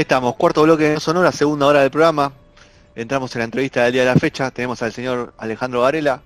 Ahí 0.00 0.04
estamos, 0.04 0.34
cuarto 0.36 0.62
bloque 0.62 0.84
de 0.84 0.98
Sonora, 0.98 1.30
segunda 1.30 1.66
hora 1.66 1.82
del 1.82 1.90
programa. 1.90 2.32
Entramos 2.94 3.36
en 3.36 3.40
la 3.40 3.44
entrevista 3.44 3.84
del 3.84 3.92
día 3.92 4.00
de 4.00 4.08
la 4.08 4.14
fecha. 4.14 4.50
Tenemos 4.50 4.80
al 4.80 4.94
señor 4.94 5.34
Alejandro 5.36 5.82
Varela, 5.82 6.22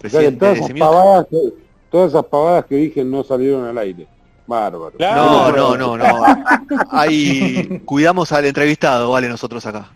presidente 0.00 0.40
todas, 0.40 0.58
esas 0.58 0.72
pavadas 0.72 1.26
que, 1.30 1.38
todas 1.88 2.10
esas 2.10 2.24
pavadas 2.24 2.64
que 2.64 2.74
dije 2.74 3.04
no 3.04 3.22
salieron 3.22 3.64
al 3.64 3.78
aire. 3.78 4.08
Bárbaro. 4.48 4.92
No, 4.98 5.52
no, 5.52 5.76
no, 5.76 5.96
no. 5.96 6.04
Ahí 6.90 7.80
cuidamos 7.84 8.32
al 8.32 8.46
entrevistado, 8.46 9.08
vale, 9.08 9.28
nosotros 9.28 9.64
acá. 9.66 9.92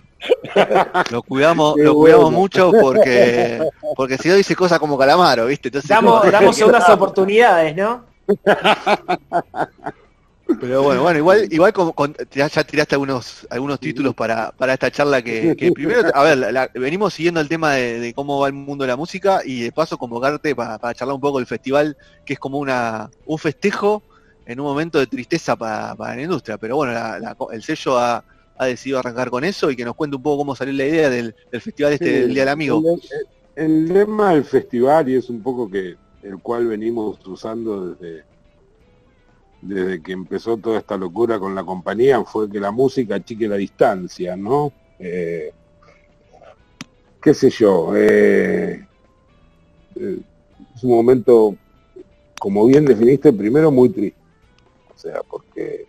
Lo 1.10 1.22
cuidamos, 1.24 1.74
lo 1.78 1.94
cuidamos 1.96 2.30
mucho 2.30 2.70
porque 2.80 3.60
porque 3.96 4.18
si 4.18 4.28
no 4.28 4.36
dice 4.36 4.54
cosas 4.54 4.78
como 4.78 4.96
calamaro, 4.96 5.46
¿viste? 5.46 5.66
Entonces, 5.66 5.88
damos, 5.88 6.30
damos 6.30 6.54
segundas 6.54 6.88
oportunidades, 6.88 7.74
¿no? 7.74 8.04
Pero 10.60 10.82
bueno, 10.82 11.02
bueno, 11.02 11.18
igual, 11.18 11.46
igual 11.50 11.72
ya, 12.30 12.48
tiraste 12.48 12.94
algunos, 12.94 13.46
algunos 13.50 13.78
títulos 13.78 14.14
para, 14.14 14.50
para 14.52 14.72
esta 14.72 14.90
charla 14.90 15.20
que, 15.20 15.54
primero, 15.74 16.08
a 16.14 16.22
ver, 16.22 16.70
venimos 16.74 17.12
siguiendo 17.12 17.40
el 17.40 17.48
tema 17.48 17.74
de, 17.74 18.12
cómo 18.14 18.40
va 18.40 18.46
el 18.46 18.54
mundo 18.54 18.84
de 18.84 18.88
la 18.88 18.96
música 18.96 19.42
y 19.44 19.60
de 19.60 19.72
paso 19.72 19.98
convocarte 19.98 20.56
para, 20.56 20.78
para 20.78 20.94
charlar 20.94 21.14
un 21.14 21.20
poco 21.20 21.38
del 21.38 21.46
festival, 21.46 21.96
que 22.24 22.32
es 22.32 22.38
como 22.38 22.58
una, 22.58 23.10
un 23.26 23.38
festejo 23.38 24.02
en 24.46 24.58
un 24.58 24.66
momento 24.66 24.98
de 24.98 25.06
tristeza 25.06 25.54
para, 25.54 25.94
la 25.94 26.22
industria. 26.22 26.56
Pero 26.56 26.76
bueno, 26.76 26.94
el 27.52 27.62
sello 27.62 27.98
ha, 27.98 28.24
decidido 28.60 28.98
arrancar 28.98 29.30
con 29.30 29.44
eso 29.44 29.70
y 29.70 29.76
que 29.76 29.84
nos 29.84 29.94
cuente 29.94 30.16
un 30.16 30.22
poco 30.22 30.38
cómo 30.38 30.56
salió 30.56 30.72
la 30.72 30.86
idea 30.86 31.10
del, 31.10 31.34
festival 31.52 31.92
este 31.92 32.22
del 32.22 32.30
Día 32.30 32.42
del 32.42 32.48
Amigo. 32.48 32.82
El, 33.54 33.64
el, 33.64 33.88
lema 33.92 34.32
del 34.32 34.44
festival, 34.44 35.08
y 35.10 35.16
es 35.16 35.28
un 35.28 35.42
poco 35.42 35.70
que 35.70 35.96
el 36.22 36.38
cual 36.38 36.66
venimos 36.66 37.18
usando 37.26 37.94
desde 37.94 38.24
desde 39.60 40.02
que 40.02 40.12
empezó 40.12 40.56
toda 40.56 40.78
esta 40.78 40.96
locura 40.96 41.38
con 41.38 41.54
la 41.54 41.64
compañía 41.64 42.22
fue 42.24 42.50
que 42.50 42.60
la 42.60 42.70
música 42.70 43.16
achique 43.16 43.48
la 43.48 43.56
distancia, 43.56 44.36
¿no? 44.36 44.72
Eh, 44.98 45.52
qué 47.20 47.34
sé 47.34 47.50
yo, 47.50 47.96
eh, 47.96 48.86
eh, 49.96 50.18
es 50.74 50.84
un 50.84 50.90
momento, 50.90 51.56
como 52.38 52.66
bien 52.66 52.84
definiste, 52.84 53.32
primero 53.32 53.70
muy 53.70 53.88
triste, 53.90 54.18
o 54.94 54.98
sea, 54.98 55.20
porque 55.28 55.86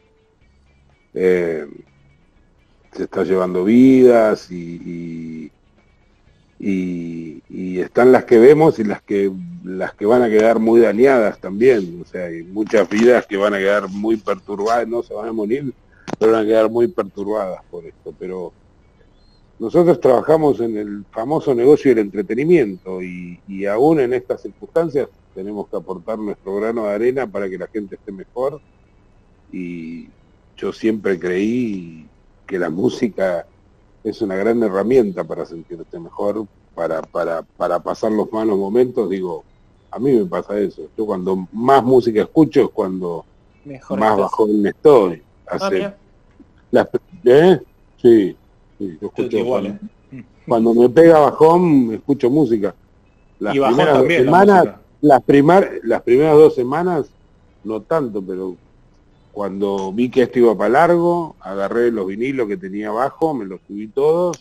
se 1.13 3.03
está 3.03 3.23
llevando 3.23 3.63
vidas 3.63 4.49
y, 4.51 5.51
están 6.59 8.11
las 8.11 8.25
que 8.25 8.38
vemos 8.38 8.79
y 8.79 8.83
las 8.83 9.02
que 9.02 9.31
las 9.63 9.93
que 9.93 10.05
van 10.05 10.23
a 10.23 10.29
quedar 10.29 10.59
muy 10.59 10.81
dañadas 10.81 11.39
también, 11.39 12.01
o 12.01 12.05
sea, 12.05 12.25
hay 12.25 12.43
muchas 12.43 12.89
vidas 12.89 13.25
que 13.27 13.38
van 13.38 13.53
a 13.53 13.57
quedar 13.57 13.89
muy 13.89 14.17
perturbadas, 14.17 14.88
no 14.88 15.03
se 15.03 15.13
van 15.13 15.29
a 15.29 15.33
morir, 15.33 15.73
pero 16.17 16.31
van 16.31 16.43
a 16.43 16.47
quedar 16.47 16.69
muy 16.69 16.88
perturbadas 16.88 17.61
por 17.69 17.85
esto, 17.85 18.13
pero 18.17 18.51
nosotros 19.59 19.99
trabajamos 19.99 20.59
en 20.61 20.77
el 20.77 21.05
famoso 21.11 21.53
negocio 21.53 21.91
del 21.91 22.05
entretenimiento 22.05 23.01
y, 23.01 23.39
y 23.47 23.66
aún 23.66 23.99
en 23.99 24.13
estas 24.13 24.41
circunstancias 24.41 25.09
tenemos 25.35 25.67
que 25.67 25.77
aportar 25.77 26.17
nuestro 26.19 26.55
grano 26.55 26.85
de 26.85 26.94
arena 26.94 27.27
para 27.27 27.49
que 27.49 27.57
la 27.57 27.67
gente 27.67 27.95
esté 27.95 28.11
mejor. 28.11 28.61
Y 29.51 30.09
yo 30.57 30.73
siempre 30.73 31.19
creí 31.19 32.07
que 32.45 32.59
la 32.59 32.69
música 32.69 33.45
es 34.03 34.22
una 34.22 34.36
gran 34.36 34.61
herramienta 34.64 35.23
para 35.23 35.45
sentirte 35.45 36.00
mejor, 36.00 36.45
para, 36.73 37.02
para, 37.02 37.42
para 37.42 37.80
pasar 37.80 38.11
los 38.11 38.31
malos 38.31 38.58
momentos, 38.58 39.09
digo, 39.09 39.44
a 39.91 40.00
mí 40.00 40.14
me 40.14 40.25
pasa 40.25 40.58
eso. 40.59 40.83
Yo 40.97 41.06
cuando 41.06 41.47
más 41.52 41.83
música 41.83 42.22
escucho 42.22 42.61
es 42.61 42.69
cuando 42.69 43.25
más 43.66 44.17
bajón 44.17 44.66
estoy. 44.66 45.22
Ah, 45.47 45.56
Hace, 45.56 45.94
¿eh? 47.25 47.59
Sí, 48.02 48.36
sí, 48.78 48.97
yo 49.02 49.08
escucho 49.08 49.38
igual, 49.38 49.66
¿eh? 49.67 50.23
cuando, 50.47 50.73
me 50.73 50.90
pega 50.90 51.19
bajón, 51.19 51.94
escucho 51.94 52.29
música. 52.29 52.73
Las 53.40 53.53
primeras 53.53 53.97
dos 53.97 54.07
semanas, 54.07 54.66
las, 55.02 55.23
las 55.84 56.02
primeras 56.02 56.35
dos 56.35 56.56
semanas, 56.56 57.09
no 57.63 57.81
tanto, 57.81 58.22
pero 58.22 58.56
cuando 59.39 59.94
vi 59.94 60.11
que 60.11 60.23
esto 60.23 60.39
iba 60.39 60.53
para 60.53 60.69
largo, 60.69 61.38
agarré 61.39 61.91
los 61.91 62.05
vinilos 62.05 62.45
que 62.45 62.57
tenía 62.57 62.89
abajo, 62.89 63.33
me 63.33 63.45
los 63.45 63.61
subí 63.66 63.88
todos 63.88 64.38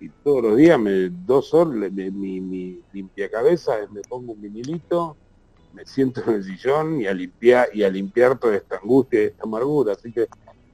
y 0.00 0.08
todos 0.24 0.42
los 0.42 0.56
días, 0.56 0.76
me, 0.76 1.08
dos 1.08 1.54
horas, 1.54 1.92
mi, 1.92 2.40
mi 2.40 2.80
limpia 2.92 3.30
cabeza, 3.30 3.74
me 3.92 4.00
pongo 4.00 4.32
un 4.32 4.42
vinilito, 4.42 5.16
me 5.72 5.86
siento 5.86 6.20
en 6.26 6.34
el 6.34 6.42
sillón 6.42 7.00
y 7.00 7.06
a 7.06 7.14
limpiar 7.14 7.68
y 7.72 7.84
a 7.84 7.88
limpiar 7.88 8.36
toda 8.40 8.56
esta 8.56 8.78
angustia 8.78 9.22
y 9.22 9.26
esta 9.26 9.44
amargura. 9.44 9.92
Así 9.92 10.10
que 10.10 10.26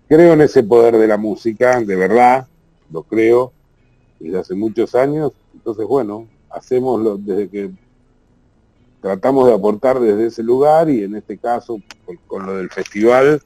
creo 0.08 0.32
en 0.32 0.40
ese 0.40 0.62
poder 0.62 0.96
de 0.96 1.06
la 1.06 1.18
música, 1.18 1.82
de 1.82 1.96
verdad, 1.96 2.48
lo 2.90 3.02
creo, 3.02 3.52
desde 4.20 4.38
hace 4.38 4.54
muchos 4.54 4.94
años. 4.94 5.32
Entonces, 5.52 5.86
bueno, 5.86 6.28
hacemos 6.48 7.22
desde 7.26 7.50
que 7.50 7.70
tratamos 9.02 9.48
de 9.48 9.54
aportar 9.54 9.98
desde 9.98 10.26
ese 10.26 10.42
lugar 10.44 10.88
y 10.88 11.02
en 11.02 11.16
este 11.16 11.36
caso 11.36 11.78
con, 12.28 12.46
lo 12.46 12.56
del 12.56 12.70
festival 12.70 13.42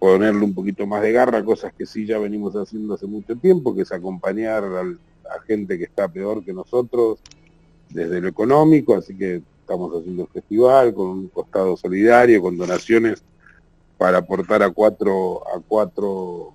ponerle 0.00 0.44
un 0.44 0.52
poquito 0.52 0.86
más 0.86 1.02
de 1.02 1.12
garra, 1.12 1.44
cosas 1.44 1.72
que 1.72 1.86
sí 1.86 2.04
ya 2.04 2.18
venimos 2.18 2.54
haciendo 2.54 2.94
hace 2.94 3.06
mucho 3.06 3.36
tiempo, 3.36 3.74
que 3.74 3.82
es 3.82 3.92
acompañar 3.92 4.64
a 4.64 5.40
gente 5.46 5.78
que 5.78 5.84
está 5.84 6.08
peor 6.08 6.44
que 6.44 6.52
nosotros 6.52 7.20
desde 7.90 8.20
lo 8.20 8.28
económico, 8.28 8.96
así 8.96 9.16
que 9.16 9.40
estamos 9.60 9.92
haciendo 9.96 10.24
el 10.24 10.28
festival 10.28 10.92
con 10.94 11.06
un 11.10 11.28
costado 11.28 11.76
solidario, 11.76 12.42
con 12.42 12.56
donaciones 12.56 13.22
para 13.96 14.18
aportar 14.18 14.64
a 14.64 14.70
cuatro, 14.70 15.46
a 15.46 15.60
cuatro 15.60 16.52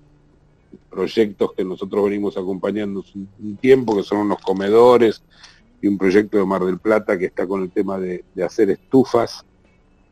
proyectos 0.90 1.54
que 1.54 1.64
nosotros 1.64 2.04
venimos 2.04 2.36
acompañando 2.36 3.02
un 3.14 3.56
tiempo, 3.56 3.96
que 3.96 4.02
son 4.02 4.18
unos 4.18 4.38
comedores, 4.42 5.22
y 5.80 5.88
un 5.88 5.98
proyecto 5.98 6.38
de 6.38 6.44
Mar 6.44 6.64
del 6.64 6.78
Plata 6.78 7.18
que 7.18 7.26
está 7.26 7.46
con 7.46 7.62
el 7.62 7.70
tema 7.70 7.98
de, 7.98 8.24
hacer 8.44 8.70
estufas 8.70 9.44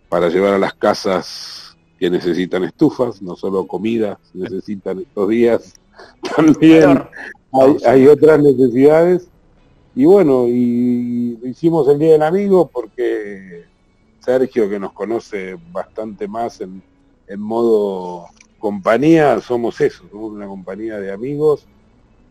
para 0.09 0.29
llevar 0.29 0.55
a 0.55 0.59
las 0.59 0.75
casas 0.75 1.77
que 1.99 2.09
necesitan 2.09 2.65
estufas, 2.65 3.21
no 3.21 3.37
solo 3.37 3.67
comida, 3.67 4.19
necesitan 4.33 5.01
estos 5.01 5.29
días, 5.29 5.75
también 6.37 7.03
hay, 7.85 8.07
otras 8.07 8.41
necesidades. 8.41 9.29
Y 9.95 10.05
bueno, 10.05 10.47
y 10.47 11.39
hicimos 11.45 11.89
el 11.89 11.99
Día 11.99 12.13
del 12.13 12.23
Amigo 12.23 12.71
porque 12.73 13.65
Sergio, 14.21 14.71
que 14.71 14.79
nos 14.79 14.93
conoce 14.93 15.59
bastante 15.73 16.29
más 16.29 16.61
en, 16.61 16.83
en 17.27 17.41
modo 17.41 18.27
compañía, 18.61 19.41
somos 19.41 19.81
eso, 19.81 20.05
somos 20.11 20.33
una 20.33 20.47
compañía 20.47 20.99
de 20.99 21.13
amigos 21.13 21.67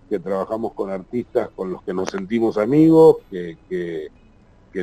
que 0.09 0.19
trabajamos 0.19 0.73
con 0.73 0.89
artistas 0.89 1.49
con 1.55 1.71
los 1.71 1.83
que 1.83 1.93
nos 1.93 2.09
sentimos 2.09 2.57
amigos, 2.57 3.17
que, 3.29 3.57
que, 3.69 4.09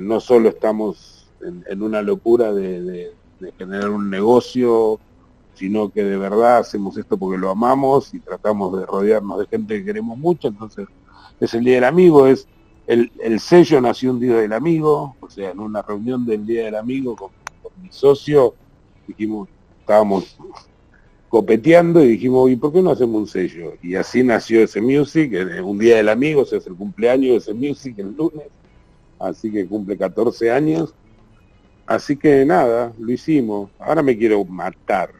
no 0.00 0.18
solo 0.18 0.48
estamos 0.48 1.28
en, 1.40 1.80
una 1.80 2.02
locura 2.02 2.52
de, 2.52 3.12
generar 3.56 3.90
un 3.90 4.10
negocio, 4.10 4.98
sino 5.54 5.90
que 5.90 6.02
de 6.02 6.16
verdad 6.16 6.58
hacemos 6.58 6.96
esto 6.96 7.16
porque 7.16 7.38
lo 7.38 7.50
amamos 7.50 8.12
y 8.12 8.18
tratamos 8.18 8.76
de 8.76 8.86
rodearnos 8.86 9.38
de 9.38 9.46
gente 9.46 9.78
que 9.78 9.84
queremos 9.84 10.18
mucho, 10.18 10.48
entonces 10.48 10.88
es 11.38 11.54
el 11.54 11.62
Día 11.62 11.76
del 11.76 11.84
Amigo, 11.84 12.26
es 12.26 12.48
el, 12.88 13.12
el 13.22 13.38
sello 13.38 13.80
nació 13.80 14.10
un 14.10 14.18
Día 14.18 14.36
del 14.36 14.52
Amigo, 14.52 15.14
o 15.20 15.30
sea, 15.30 15.52
en 15.52 15.60
una 15.60 15.80
reunión 15.80 16.26
del 16.26 16.44
Día 16.44 16.64
del 16.64 16.74
Amigo 16.74 17.14
con, 17.14 17.30
con 17.62 17.72
mi 17.80 17.90
socio, 17.92 18.54
dijimos, 19.06 19.48
estábamos 19.78 20.36
copeteando 21.34 22.00
y 22.04 22.10
dijimos, 22.10 22.48
¿y 22.48 22.54
por 22.54 22.72
qué 22.72 22.80
no 22.80 22.92
hacemos 22.92 23.22
un 23.22 23.26
sello? 23.26 23.74
Y 23.82 23.96
así 23.96 24.22
nació 24.22 24.62
ese 24.62 24.80
music, 24.80 25.32
un 25.64 25.80
día 25.80 25.96
del 25.96 26.08
amigo, 26.08 26.44
se 26.44 26.58
hace 26.58 26.68
el 26.68 26.76
cumpleaños 26.76 27.32
de 27.32 27.36
ese 27.38 27.54
music 27.54 27.98
el 27.98 28.14
lunes, 28.14 28.46
así 29.18 29.50
que 29.50 29.66
cumple 29.66 29.98
14 29.98 30.52
años. 30.52 30.94
Así 31.86 32.16
que 32.16 32.44
nada, 32.44 32.92
lo 33.00 33.10
hicimos. 33.10 33.68
Ahora 33.80 34.00
me 34.00 34.16
quiero 34.16 34.44
matar. 34.44 35.10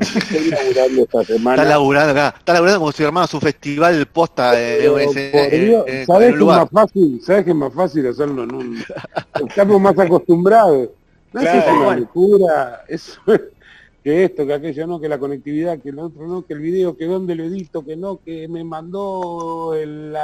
estoy 0.00 0.50
laburando 0.50 1.02
esta 1.02 1.24
semana. 1.32 1.62
Está 1.62 1.70
laburando 1.70 2.10
acá, 2.10 2.34
está 2.36 2.52
laburando 2.54 2.80
como 2.80 2.90
si 2.90 3.04
armara 3.04 3.26
su 3.28 3.38
festival 3.38 4.04
posta 4.06 4.50
de, 4.50 5.04
ese, 5.04 6.04
¿Sabes 6.04 6.32
que 6.32 6.40
es 6.40 6.44
más 6.44 6.68
fácil? 6.68 7.22
¿Sabes 7.22 7.44
que 7.44 7.50
es 7.50 7.56
más 7.56 7.72
fácil 7.72 8.08
hacerlo 8.08 8.42
en 8.42 8.54
un... 8.56 8.84
Estamos 9.48 9.80
más 9.80 9.96
acostumbrados. 9.96 10.88
No 11.32 11.40
es 11.40 11.64
una 11.68 11.96
locura, 11.96 12.84
eso 12.88 13.20
que 14.02 14.24
esto, 14.24 14.46
que 14.46 14.54
aquello 14.54 14.86
no, 14.86 15.00
que 15.00 15.08
la 15.08 15.18
conectividad, 15.18 15.78
que 15.78 15.90
el 15.90 15.98
otro 15.98 16.26
no, 16.26 16.44
que 16.44 16.54
el 16.54 16.60
video, 16.60 16.96
que 16.96 17.06
dónde 17.06 17.34
lo 17.34 17.44
edito, 17.44 17.84
que 17.84 17.96
no, 17.96 18.20
que 18.24 18.48
me 18.48 18.64
mandó 18.64 19.74
el, 19.74 20.16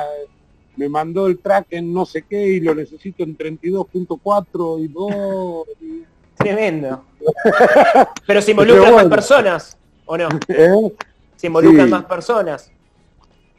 me 0.76 0.88
mandó 0.88 1.26
el 1.26 1.38
track 1.38 1.66
en 1.70 1.92
no 1.92 2.04
sé 2.04 2.22
qué 2.22 2.46
y 2.46 2.60
lo 2.60 2.74
necesito 2.74 3.22
en 3.22 3.36
32.4 3.36 4.84
y 4.84 4.88
2. 4.88 6.06
Tremendo. 6.36 7.04
Pero 8.26 8.42
se 8.42 8.50
involucran 8.52 8.94
más 8.94 9.06
personas, 9.06 9.76
¿o 10.06 10.16
no? 10.16 10.28
¿Eh? 10.48 10.92
Se 11.36 11.46
involucran 11.46 11.90
más 11.90 12.04
personas. 12.04 12.70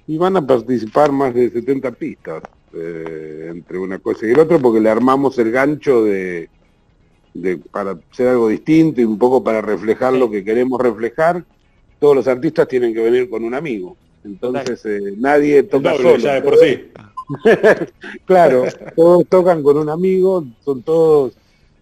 Y 0.07 0.18
van 0.18 0.38
a 0.38 0.45
participar 0.45 1.12
más 1.12 1.33
de 1.33 1.50
70 1.50 1.92
pistas 1.92 2.42
eh, 2.74 3.48
entre 3.50 3.77
una 3.77 4.00
cosa 4.00 4.25
y 4.25 4.31
el 4.31 4.39
otro 4.39 4.60
porque 4.60 4.80
le 4.80 4.89
armamos 4.89 5.38
el 5.39 5.51
gancho 5.51 6.04
de 6.04 6.50
para 7.71 7.97
hacer 8.11 8.27
algo 8.27 8.49
distinto 8.49 9.01
y 9.01 9.05
un 9.05 9.17
poco 9.17 9.43
para 9.43 9.61
reflejar 9.61 10.13
lo 10.13 10.29
que 10.29 10.43
queremos 10.43 10.81
reflejar. 10.81 11.43
todos 11.99 12.15
los 12.15 12.27
artistas 12.27 12.67
tienen 12.67 12.93
que 12.93 13.01
venir 13.01 13.29
con 13.29 13.43
un 13.43 13.53
amigo. 13.53 13.95
Entonces 14.23 14.85
eh, 14.85 15.13
nadie 15.17 15.63
toca 15.63 15.95
solo. 15.95 16.17
Ya 16.17 16.35
de 16.35 16.41
por 16.41 16.57
sí. 16.57 16.91
claro, 18.25 18.63
todos 18.95 19.27
tocan 19.27 19.61
con 19.61 19.77
un 19.77 19.89
amigo, 19.89 20.45
son 20.63 20.81
todos 20.81 21.33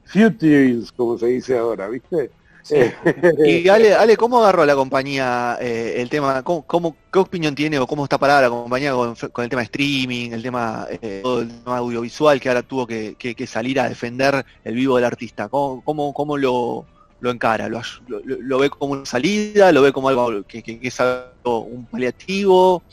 futures, 0.05 0.91
como 0.91 1.17
se 1.17 1.27
dice 1.27 1.57
ahora, 1.57 1.87
¿viste? 1.87 2.29
Y 2.69 3.67
Ale, 3.69 3.93
Ale, 3.93 4.17
¿cómo 4.17 4.39
agarró 4.39 4.65
la 4.65 4.75
compañía 4.75 5.57
eh, 5.61 5.95
el 5.97 6.09
tema? 6.09 6.43
¿cómo, 6.43 6.95
¿Qué 7.11 7.19
opinión 7.19 7.55
tiene 7.55 7.79
o 7.79 7.87
cómo 7.87 8.03
está 8.03 8.17
parada 8.17 8.43
la 8.43 8.49
compañía 8.49 8.93
con, 8.93 9.15
el 9.43 9.49
tema 9.49 9.61
de 9.61 9.65
streaming, 9.65 10.31
el 10.31 10.41
tema, 10.41 10.87
eh, 10.89 11.23
el 11.23 11.47
tema 11.63 11.77
audiovisual 11.77 12.39
que 12.39 12.49
ahora 12.49 12.63
tuvo 12.63 12.85
que, 12.87 13.47
salir 13.47 13.79
a 13.79 13.89
defender 13.89 14.45
el 14.63 14.75
vivo 14.75 14.95
del 14.95 15.05
artista? 15.05 15.49
¿Cómo, 15.49 15.81
cómo, 16.13 16.37
lo, 16.37 16.85
lo 17.19 17.31
encara? 17.31 17.69
¿Lo, 17.69 17.81
lo, 18.07 18.59
ve 18.59 18.69
como 18.69 18.93
una 18.93 19.05
salida? 19.05 19.71
¿Lo 19.71 19.81
ve 19.81 19.93
como 19.93 20.09
algo 20.09 20.43
que, 20.43 20.79
es 20.81 20.99
algo, 20.99 21.61
un 21.61 21.85
paliativo? 21.85 22.83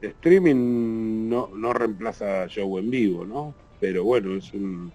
Streaming 0.00 1.28
no, 1.28 1.50
no 1.54 1.72
reemplaza 1.72 2.48
show 2.48 2.78
en 2.78 2.90
vivo, 2.90 3.24
¿no? 3.24 3.54
Pero 3.78 4.04
bueno, 4.04 4.36
es 4.36 4.52
un 4.52 4.92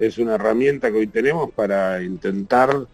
es 0.00 0.16
una 0.16 0.36
herramienta 0.36 0.90
que 0.90 0.96
hoy 0.96 1.06
tenemos 1.06 1.50
para 1.52 2.02
intentar 2.02 2.86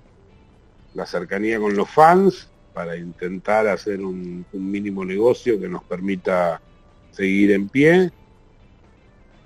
la 0.92 1.06
cercanía 1.06 1.60
con 1.60 1.76
los 1.76 1.88
fans, 1.88 2.50
para 2.74 2.96
intentar 2.96 3.68
hacer 3.68 4.00
un, 4.00 4.44
mínimo 4.52 5.04
negocio 5.04 5.58
que 5.60 5.68
nos 5.68 5.84
permita 5.84 6.60
seguir 7.12 7.52
en 7.52 7.68
pie. 7.68 8.10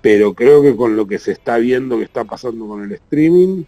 Pero 0.01 0.33
creo 0.33 0.63
que 0.63 0.75
con 0.75 0.95
lo 0.95 1.05
que 1.05 1.19
se 1.19 1.33
está 1.33 1.57
viendo 1.59 1.99
que 1.99 2.05
está 2.05 2.23
pasando 2.23 2.67
con 2.67 2.83
el 2.83 2.93
streaming, 2.93 3.63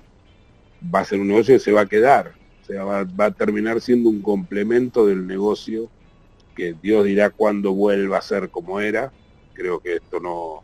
va 0.94 1.02
a 1.02 1.06
ser 1.06 1.20
un 1.20 1.28
negocio 1.28 1.54
que 1.54 1.60
se 1.60 1.72
va 1.72 1.82
a 1.82 1.86
quedar. 1.86 2.34
O 2.64 2.66
sea, 2.66 2.84
va, 2.84 3.04
va 3.04 3.26
a 3.26 3.32
terminar 3.32 3.80
siendo 3.80 4.10
un 4.10 4.24
complemento 4.24 5.06
del 5.06 5.28
negocio 5.28 5.88
que 6.56 6.76
Dios 6.82 7.06
dirá 7.06 7.30
cuándo 7.30 7.74
vuelva 7.74 8.18
a 8.18 8.22
ser 8.22 8.50
como 8.50 8.80
era. 8.80 9.14
Creo 9.54 9.80
que 9.80 9.98
esto 9.98 10.20
no, 10.20 10.64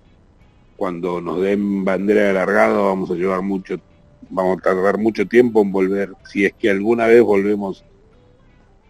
cuando 0.79 1.19
nos 1.19 1.41
den 1.41 1.83
bandera 1.83 2.21
de 2.23 2.33
largado 2.33 2.85
vamos 2.85 3.11
a 3.11 3.15
llevar 3.15 3.41
mucho, 3.41 3.81
vamos 4.29 4.59
a 4.59 4.61
tardar 4.61 4.97
mucho 4.97 5.27
tiempo 5.27 5.61
en 5.61 5.73
volver, 5.73 6.13
si 6.23 6.45
es 6.45 6.53
que 6.53 6.69
alguna 6.69 7.05
vez 7.05 7.21
volvemos 7.21 7.83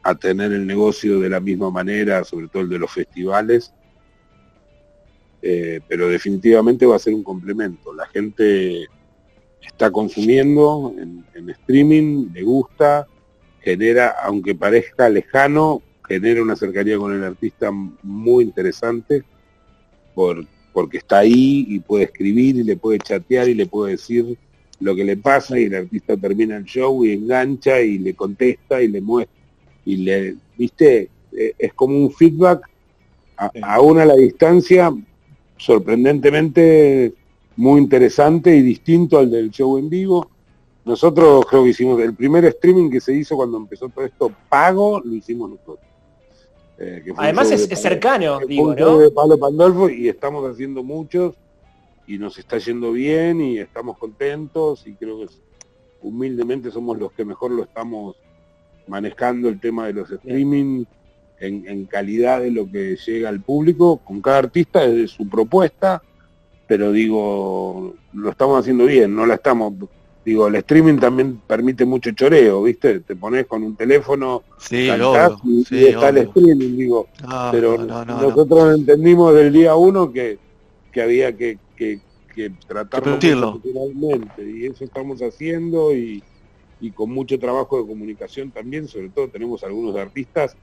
a 0.04 0.14
tener 0.14 0.54
el 0.54 0.68
negocio 0.68 1.20
de 1.20 1.30
la 1.30 1.40
misma 1.40 1.72
manera, 1.72 2.24
sobre 2.24 2.48
todo 2.48 2.62
el 2.62 2.70
de 2.70 2.78
los 2.78 2.92
festivales, 2.92 3.74
eh, 5.42 5.82
pero 5.88 6.08
definitivamente 6.08 6.86
va 6.86 6.96
a 6.96 7.00
ser 7.00 7.16
un 7.16 7.24
complemento. 7.24 7.92
La 7.92 8.06
gente 8.06 8.88
está 9.60 9.90
consumiendo 9.90 10.94
en, 10.96 11.26
en, 11.34 11.50
streaming, 11.50 12.30
le 12.32 12.44
gusta, 12.44 13.08
genera, 13.62 14.16
aunque 14.24 14.54
parezca 14.54 15.10
lejano, 15.10 15.82
genera 16.08 16.44
una 16.44 16.56
cercanía 16.56 17.00
con 17.00 17.16
el 17.16 17.24
artista 17.24 17.72
muy 17.72 18.44
interesante, 18.44 19.24
por, 20.14 20.46
porque 20.80 21.00
está 21.00 21.20
ahí 21.20 21.66
y 21.68 21.80
puede 21.80 22.06
escribir 22.06 22.56
y 22.56 22.64
le 22.64 22.78
puede 22.78 23.00
chatear 23.00 23.50
y 23.50 23.54
le 23.54 23.66
puede 23.66 23.92
decir 23.92 24.38
lo 24.80 24.96
que 24.96 25.04
le 25.04 25.18
pasa 25.18 25.60
y 25.60 25.66
el 25.66 25.76
artista 25.76 26.16
termina 26.16 26.56
el 26.56 26.64
show 26.64 27.04
y 27.04 27.12
engancha 27.12 27.82
y 27.82 27.98
le 27.98 28.14
contesta 28.14 28.82
y 28.82 28.88
le 28.88 29.02
muestra 29.02 29.36
y 29.84 29.98
le, 29.98 30.36
viste, 30.58 31.10
e, 31.34 31.54
es 31.60 31.74
como 31.74 31.98
un 31.98 32.14
feedback 32.14 32.62
a, 33.36 33.52
aún 33.62 34.00
a 34.00 34.06
la 34.06 34.16
distancia 34.16 34.90
sorprendentemente 35.58 37.14
muy 37.58 37.82
interesante 37.82 38.56
y 38.56 38.62
distinto 38.62 39.20
al 39.20 39.30
del 39.30 39.52
show 39.52 39.78
en 39.78 39.90
vivo. 39.90 40.30
Nosotros 40.86 41.46
creo 41.46 41.66
que 41.66 41.72
hicimos 41.72 42.00
el 42.00 42.16
primer 42.16 42.46
streaming 42.46 42.90
que 42.90 43.02
se 43.02 43.14
hizo 43.14 43.36
cuando 43.36 43.58
empezó 43.58 43.90
todo 43.90 44.06
esto 44.06 44.32
pago, 44.48 45.02
lo 45.04 45.14
hicimos 45.14 45.50
nosotros. 45.50 45.89
Eh, 46.82 47.04
Además 47.18 47.52
es, 47.52 47.68
cercano, 47.80 48.40
digo, 48.48 48.74
¿no? 48.74 49.00
de 49.00 49.12
Pablo 49.12 49.38
Pandolfo 49.38 49.90
y 49.90 50.08
estamos 50.08 50.50
haciendo 50.50 50.82
muchos 50.82 51.36
y 52.08 52.18
nos 52.18 52.38
está 52.40 52.58
yendo 52.58 52.94
bien 52.94 53.42
y 53.42 53.60
estamos 53.60 53.98
contentos 53.98 54.88
y 54.88 54.94
creo 54.94 55.20
que 55.20 55.28
humildemente 56.02 56.72
somos 56.72 56.98
los 56.98 57.12
que 57.12 57.26
mejor 57.26 57.52
lo 57.52 57.64
estamos 57.64 58.16
manejando 58.88 59.50
el 59.50 59.60
tema 59.60 59.88
de 59.88 59.94
los 59.94 60.10
streaming 60.10 60.86
en, 61.42 61.86
calidad 61.86 62.40
de 62.42 62.52
lo 62.52 62.70
que 62.72 62.96
llega 62.96 63.28
al 63.28 63.42
público. 63.42 63.98
Con 63.98 64.22
cada 64.22 64.38
artista 64.38 64.88
desde 64.88 65.10
su 65.10 65.28
propuesta 65.28 66.02
pero 66.70 66.92
digo 66.92 67.96
lo 68.14 68.30
estamos 68.30 68.60
haciendo 68.60 68.86
bien 68.86 69.14
no 69.16 69.26
la 69.26 69.34
estamos 69.34 69.74
digo, 70.30 70.48
el 70.48 70.56
streaming 70.56 70.98
también 70.98 71.42
permite 71.48 71.86
mucho 71.86 72.12
choreo, 72.12 72.64
¿viste? 72.64 73.00
Te 73.00 73.16
pones 73.16 73.48
con 73.48 73.64
un 73.64 73.76
teléfono, 73.76 74.44
sí, 74.60 74.88
y, 74.88 75.86
está 75.86 76.10
el 76.10 76.18
streaming, 76.18 76.78
digo. 76.78 77.08
pero 77.52 77.78
nosotros 77.78 78.78
entendimos 78.78 79.34
del 79.34 79.52
día 79.52 79.76
uno 79.76 80.12
que, 80.12 80.38
había 81.02 81.36
que, 81.36 81.58
que, 81.76 82.00
que 82.36 82.52
tratarlo 82.68 83.14
naturalmente, 83.14 84.50
y 84.50 84.66
eso 84.68 84.84
estamos 84.84 85.20
haciendo 85.22 85.96
y, 85.96 86.22
y 86.80 86.92
con 86.92 87.10
mucho 87.10 87.40
trabajo 87.40 87.82
de 87.82 87.88
comunicación 87.88 88.52
también, 88.52 88.88
sobre 88.88 89.10
todo 89.10 89.30
tenemos 89.30 89.64
algunos 89.64 89.96
artistas 89.96 90.56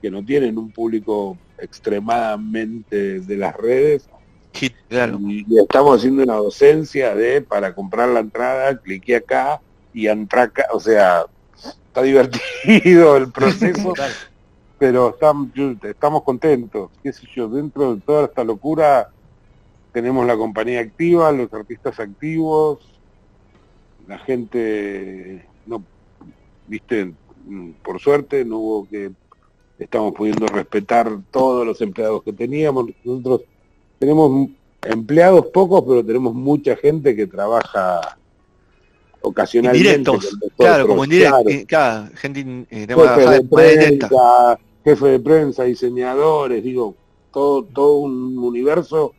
que 0.00 0.10
no 0.10 0.24
tienen 0.24 0.56
un 0.56 0.70
público 0.70 1.36
extremadamente 1.58 3.20
de 3.20 3.36
las 3.36 3.54
redes, 3.54 4.08
y, 4.60 5.58
estamos 5.58 5.98
haciendo 5.98 6.22
una 6.22 6.34
docencia 6.34 7.14
de 7.14 7.40
para 7.42 7.74
comprar 7.74 8.08
la 8.08 8.20
entrada, 8.20 8.76
clique 8.78 9.16
acá 9.16 9.60
y 9.92 10.08
entra 10.08 10.42
acá, 10.42 10.66
o 10.72 10.80
sea, 10.80 11.26
está 11.86 12.02
divertido 12.02 13.16
el 13.16 13.30
proceso, 13.30 13.92
pero 14.78 15.10
estamos, 15.10 15.48
estamos 15.82 16.22
contentos, 16.22 16.90
qué 17.02 17.12
sé 17.12 17.26
yo, 17.34 17.48
dentro 17.48 17.94
de 17.94 18.00
toda 18.00 18.24
esta 18.24 18.44
locura 18.44 19.10
tenemos 19.92 20.26
la 20.26 20.36
compañía 20.36 20.80
activa, 20.80 21.32
los 21.32 21.52
artistas 21.52 21.98
activos, 21.98 22.78
la 24.06 24.18
gente, 24.18 25.46
no, 25.66 25.82
viste, 26.66 27.12
por 27.82 28.00
suerte 28.00 28.44
no 28.44 28.58
hubo 28.58 28.88
que, 28.88 29.10
estamos 29.78 30.12
pudiendo 30.14 30.46
respetar 30.46 31.10
todos 31.30 31.66
los 31.66 31.80
empleados 31.80 32.22
que 32.22 32.34
teníamos, 32.34 32.90
nosotros 33.02 33.42
tenemos 34.00 34.48
empleados 34.82 35.46
pocos, 35.48 35.84
pero 35.86 36.04
tenemos 36.04 36.34
mucha 36.34 36.74
gente 36.74 37.14
que 37.14 37.26
trabaja 37.26 38.16
ocasionalmente. 39.20 39.88
Directos, 39.88 40.38
claro, 40.56 40.88
como 40.88 41.04
indirecto, 41.04 41.44
claro. 41.68 42.10
gente 42.14 42.66
eh, 42.70 42.86
jefe, 42.88 43.30
de 43.30 43.42
prensa, 43.44 44.58
jefe 44.82 45.06
de 45.06 45.20
prensa, 45.20 45.64
diseñadores, 45.64 46.64
digo, 46.64 46.94
todo, 47.30 47.62
todo 47.62 47.96
un 47.98 48.38
universo 48.38 49.12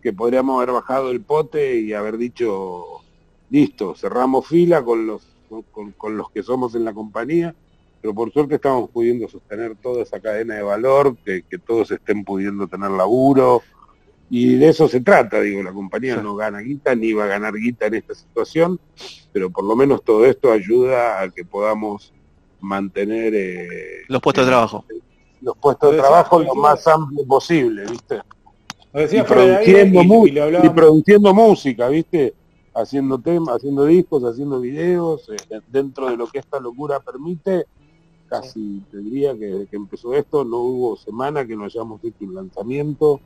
que 0.00 0.12
podríamos 0.12 0.56
haber 0.56 0.72
bajado 0.72 1.10
el 1.10 1.20
pote 1.20 1.80
y 1.80 1.92
haber 1.92 2.16
dicho, 2.16 3.02
listo, 3.50 3.96
cerramos 3.96 4.46
fila 4.46 4.84
con 4.84 5.04
los, 5.04 5.26
con 5.98 6.16
los 6.16 6.30
que 6.30 6.44
somos 6.44 6.76
en 6.76 6.84
la 6.84 6.94
compañía, 6.94 7.56
pero 8.00 8.14
por 8.14 8.32
suerte 8.32 8.54
estamos 8.54 8.88
pudiendo 8.90 9.28
sostener 9.28 9.74
toda 9.74 10.04
esa 10.04 10.20
cadena 10.20 10.54
de 10.54 10.62
valor, 10.62 11.16
que, 11.24 11.42
que 11.42 11.58
todos 11.58 11.90
estén 11.90 12.24
pudiendo 12.24 12.68
tener 12.68 12.90
laburo, 12.92 13.62
y 14.34 14.54
de 14.54 14.70
eso 14.70 14.88
se 14.88 15.02
trata, 15.02 15.42
digo, 15.42 15.62
la 15.62 15.74
compañía 15.74 16.16
no 16.16 16.34
gana 16.34 16.60
guita 16.60 16.94
ni 16.94 17.12
va 17.12 17.24
a 17.24 17.26
ganar 17.26 17.52
guita 17.52 17.84
en 17.88 17.96
esta 17.96 18.14
situación, 18.14 18.80
pero 19.30 19.50
por 19.50 19.62
lo 19.62 19.76
menos 19.76 20.02
todo 20.02 20.24
esto 20.24 20.50
ayuda 20.50 21.20
a 21.20 21.28
que 21.28 21.44
podamos 21.44 22.14
mantener 22.58 23.34
eh, 23.34 24.04
los 24.08 24.22
puestos 24.22 24.46
de 24.46 24.50
trabajo. 24.50 24.86
Los 25.42 25.54
puestos 25.58 25.92
de 25.92 25.98
trabajo 25.98 26.38
lo 26.38 26.54
más 26.54 26.88
amplio 26.88 27.26
posible, 27.26 27.84
¿viste? 27.84 28.22
Y 28.94 29.22
produciendo, 29.22 30.00
y, 30.26 30.68
produciendo 30.70 31.34
música, 31.34 31.88
¿viste? 31.88 32.32
Haciendo 32.72 33.18
temas, 33.18 33.56
haciendo 33.56 33.84
discos, 33.84 34.24
haciendo 34.24 34.60
videos, 34.60 35.28
eh, 35.28 35.60
dentro 35.68 36.08
de 36.08 36.16
lo 36.16 36.26
que 36.26 36.38
esta 36.38 36.58
locura 36.58 37.00
permite, 37.00 37.66
casi 38.30 38.82
te 38.90 38.96
diría 38.96 39.34
que 39.34 39.44
desde 39.44 39.66
que 39.66 39.76
empezó 39.76 40.14
esto 40.14 40.42
no 40.42 40.56
hubo 40.56 40.96
semana 40.96 41.46
que 41.46 41.54
no 41.54 41.66
hayamos 41.66 42.02
hecho 42.02 42.24
un 42.24 42.34
lanzamiento, 42.34 43.20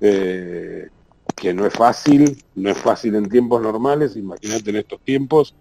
eh, 0.00 0.88
que 1.34 1.54
no 1.54 1.66
es 1.66 1.72
fácil, 1.72 2.42
no 2.54 2.70
es 2.70 2.78
fácil 2.78 3.14
en 3.14 3.28
tiempos 3.28 3.62
normales, 3.62 4.16
imagínate 4.16 4.70
en 4.70 4.76
estos 4.76 5.00
tiempos, 5.00 5.54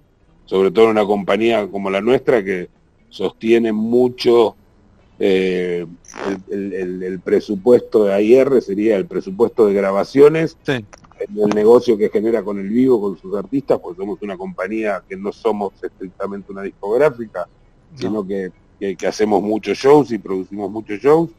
sobre 0.46 0.72
todo 0.72 0.86
en 0.86 0.92
una 0.92 1.06
compañía 1.06 1.68
como 1.68 1.90
la 1.90 2.02
nuestra 2.02 2.44
que 2.44 2.70
sostiene 3.10 3.72
mucho 3.72 4.56
eh, 5.20 5.86
el, 6.50 7.20
presupuesto 7.24 8.06
de 8.06 8.14
AIR, 8.14 8.62
sería 8.62 8.98
el 8.98 9.06
presupuesto 9.06 9.68
de 9.68 9.74
grabaciones, 9.74 10.58
el 10.68 11.50
negocio 11.56 11.98
que 11.98 12.10
genera 12.10 12.44
con 12.44 12.60
el 12.60 12.70
vivo, 12.70 13.02
con 13.02 13.18
sus 13.18 13.36
artistas, 13.36 13.80
pues 13.82 13.98
somos 13.98 14.22
una 14.22 14.38
compañía 14.38 15.04
que 15.08 15.16
no 15.16 15.32
somos 15.32 15.74
estrictamente 15.82 16.52
una 16.52 16.62
discográfica, 16.62 17.48
sino 17.96 18.26
que, 18.26 18.52
que 18.80 19.08
hacemos 19.08 19.42
muchos 19.42 19.78
shows 19.78 20.12
y 20.12 20.20
producimos 20.20 20.70
muchos 20.70 21.00
shows 21.00 21.30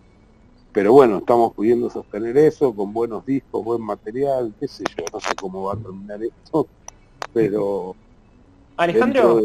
pero 0.79 0.93
bueno, 0.93 1.19
estamos 1.19 1.55
pudiendo 1.55 1.91
sostener 1.91 2.37
eso 2.37 2.73
con 2.73 2.93
buenos 2.93 3.27
discos, 3.27 3.65
buen 3.65 3.83
material, 3.83 4.55
qué 4.61 4.69
sé 4.69 4.85
yo, 4.97 5.05
no 5.13 5.19
sé 5.19 5.35
cómo 5.35 5.65
va 5.65 5.73
a 5.73 5.77
terminar 5.77 6.23
esto, 6.23 6.69
pero... 7.35 7.97
Alejandro, 8.77 9.41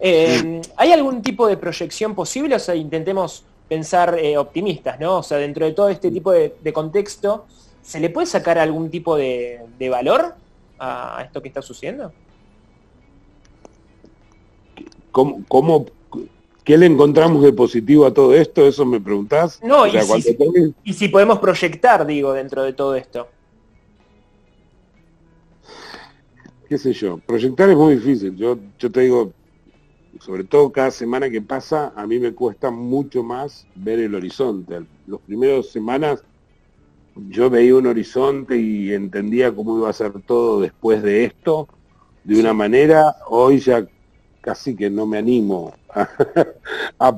Eh, 0.00 0.62
¿Hay 0.74 0.92
algún 0.92 1.20
tipo 1.20 1.46
de 1.46 1.58
proyección 1.58 2.14
posible? 2.14 2.54
O 2.54 2.58
sea, 2.58 2.74
intentemos 2.76 3.44
pensar 3.68 4.18
eh, 4.18 4.38
optimistas, 4.38 4.98
¿no? 4.98 5.18
O 5.18 5.22
sea, 5.22 5.36
dentro 5.36 5.66
de 5.66 5.72
todo 5.72 5.90
este 5.90 6.10
tipo 6.10 6.32
de, 6.32 6.72
contexto, 6.72 7.44
¿se 7.82 8.00
le 8.00 8.08
puede 8.08 8.26
sacar 8.26 8.58
algún 8.58 8.88
tipo 8.88 9.16
de, 9.16 9.60
valor 9.90 10.34
a 10.78 11.24
esto 11.26 11.42
que 11.42 11.48
está 11.48 11.60
sucediendo? 11.60 12.10
¿Cómo, 15.12 15.42
¿Cómo, 15.46 15.84
qué 16.68 16.76
le 16.76 16.84
encontramos 16.84 17.42
de 17.42 17.54
positivo 17.54 18.04
a 18.04 18.12
todo 18.12 18.34
esto? 18.34 18.66
¿Eso 18.68 18.84
me 18.84 19.00
preguntás? 19.00 19.58
No, 19.64 19.86
y, 19.86 19.98
si, 20.02 20.36
y 20.84 20.92
si 20.92 21.08
podemos 21.08 21.38
proyectar, 21.38 22.06
digo, 22.06 22.34
dentro 22.34 22.62
de 22.62 22.74
todo 22.74 22.94
esto. 22.94 23.26
qué 26.68 26.76
sé 26.76 26.92
yo, 26.92 27.16
proyectar 27.16 27.70
es 27.70 27.76
muy 27.76 27.94
difícil. 27.94 28.36
Yo, 28.36 28.58
yo 28.78 28.92
te 28.92 29.00
digo, 29.00 29.32
sobre 30.20 30.44
todo 30.44 30.70
cada 30.70 30.90
semana 30.90 31.30
que 31.30 31.40
pasa, 31.40 31.94
a 31.96 32.06
mí 32.06 32.18
me 32.18 32.34
cuesta 32.34 32.70
mucho 32.70 33.22
más 33.22 33.66
ver 33.74 34.00
el 34.00 34.14
horizonte. 34.14 34.82
Los 35.06 35.22
primeros 35.22 35.70
semanas 35.70 36.22
yo 37.30 37.48
veía 37.48 37.76
un 37.76 37.86
horizonte 37.86 38.58
y 38.58 38.92
entendía 38.92 39.54
cómo 39.54 39.78
iba 39.78 39.88
a 39.88 39.94
ser 39.94 40.12
todo 40.26 40.60
después 40.60 41.02
de 41.02 41.24
esto 41.24 41.66
de 42.24 42.38
una 42.38 42.52
manera, 42.52 43.16
hoy 43.28 43.58
ya 43.58 43.86
casi 44.42 44.76
que 44.76 44.88
no 44.90 45.06
me 45.06 45.18
animo 45.18 45.74
a, 45.90 46.08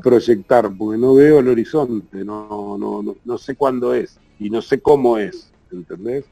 proyectar, 0.02 0.70
porque 0.76 0.98
no 0.98 1.14
veo 1.14 1.40
el 1.40 1.48
horizonte, 1.48 2.24
no, 2.24 2.76
no, 2.78 3.02
no, 3.02 3.16
no 3.24 3.38
sé 3.38 3.54
cuándo 3.54 3.94
es 3.94 4.18
y 4.38 4.50
no 4.50 4.62
sé 4.62 4.80
cómo 4.80 5.18
es, 5.18 5.52
¿entendés? 5.70 6.24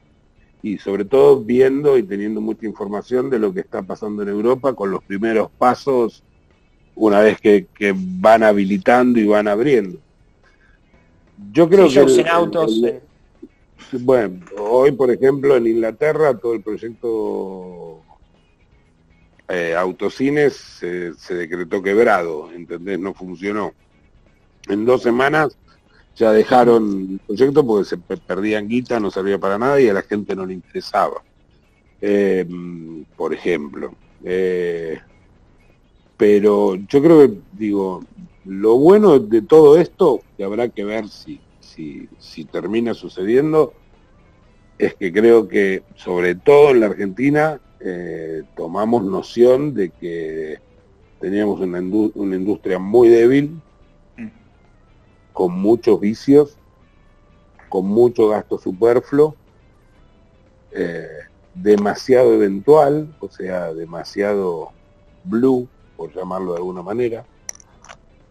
y 0.62 0.78
sobre 0.78 1.04
todo 1.04 1.40
viendo 1.40 1.96
y 1.98 2.02
teniendo 2.02 2.40
mucha 2.40 2.66
información 2.66 3.30
de 3.30 3.38
lo 3.38 3.52
que 3.52 3.60
está 3.60 3.82
pasando 3.82 4.22
en 4.22 4.28
Europa 4.28 4.74
con 4.74 4.90
los 4.90 5.02
primeros 5.04 5.50
pasos 5.56 6.22
una 6.94 7.20
vez 7.20 7.40
que, 7.40 7.66
van 7.96 8.42
habilitando 8.42 9.20
y 9.20 9.26
van 9.26 9.46
abriendo. 9.46 9.98
Yo 11.52 11.68
creo 11.68 11.88
que... 11.88 12.20
en 12.20 12.28
autos. 12.28 12.82
bueno, 14.00 14.40
hoy 14.58 14.90
por 14.92 15.10
ejemplo 15.12 15.56
en 15.56 15.68
Inglaterra 15.68 16.36
todo 16.36 16.54
el 16.54 16.62
proyecto 16.62 18.02
eh, 19.48 19.74
autocines 19.74 20.54
se, 20.56 21.34
decretó 21.34 21.82
quebrado, 21.82 22.50
¿entendés? 22.52 22.98
No 22.98 23.14
funcionó. 23.14 23.72
En 24.68 24.84
dos 24.84 25.02
semanas 25.02 25.56
ya 26.16 26.32
dejaron 26.32 27.12
el 27.12 27.20
proyecto 27.26 27.66
porque 27.66 27.88
se 27.88 27.96
perdían 27.96 28.68
guita, 28.68 29.00
no 29.00 29.10
servía 29.10 29.38
para 29.38 29.56
nada 29.56 29.80
y 29.80 29.88
a 29.88 29.94
la 29.94 30.02
gente 30.02 30.36
no 30.36 30.44
le 30.44 30.54
interesaba. 30.54 31.22
Eh, 32.00 32.46
por 33.16 33.32
ejemplo. 33.32 33.94
Eh, 34.22 34.98
pero 36.16 36.74
yo 36.74 37.02
creo 37.02 37.20
que, 37.20 37.38
digo, 37.52 38.04
lo 38.44 38.76
bueno 38.76 39.18
de 39.18 39.40
todo 39.40 39.78
esto, 39.78 40.20
que 40.36 40.44
habrá 40.44 40.68
que 40.68 40.84
ver 40.84 41.08
si, 41.08 41.40
si, 41.60 42.08
si 42.18 42.44
termina 42.44 42.92
sucediendo, 42.92 43.72
es 44.78 44.94
que 44.94 45.12
creo 45.12 45.48
que, 45.48 45.84
sobre 45.96 46.34
todo 46.34 46.70
en 46.70 46.80
la 46.80 46.86
Argentina, 46.86 47.60
eh, 47.80 48.42
tomamos 48.56 49.04
noción 49.04 49.74
de 49.74 49.90
que 49.90 50.58
teníamos 51.20 51.60
una, 51.60 51.78
industria 51.78 52.78
muy 52.78 53.08
débil, 53.08 53.60
con 55.32 55.52
muchos 55.52 56.00
vicios, 56.00 56.56
con 57.68 57.86
mucho 57.86 58.28
gasto 58.28 58.58
superfluo, 58.58 59.36
eh, 60.72 61.06
demasiado 61.54 62.34
eventual, 62.34 63.14
o 63.20 63.28
sea, 63.28 63.72
demasiado 63.72 64.70
blue, 65.24 65.68
por 65.96 66.12
llamarlo 66.14 66.52
de 66.52 66.58
alguna 66.58 66.82
manera, 66.82 67.24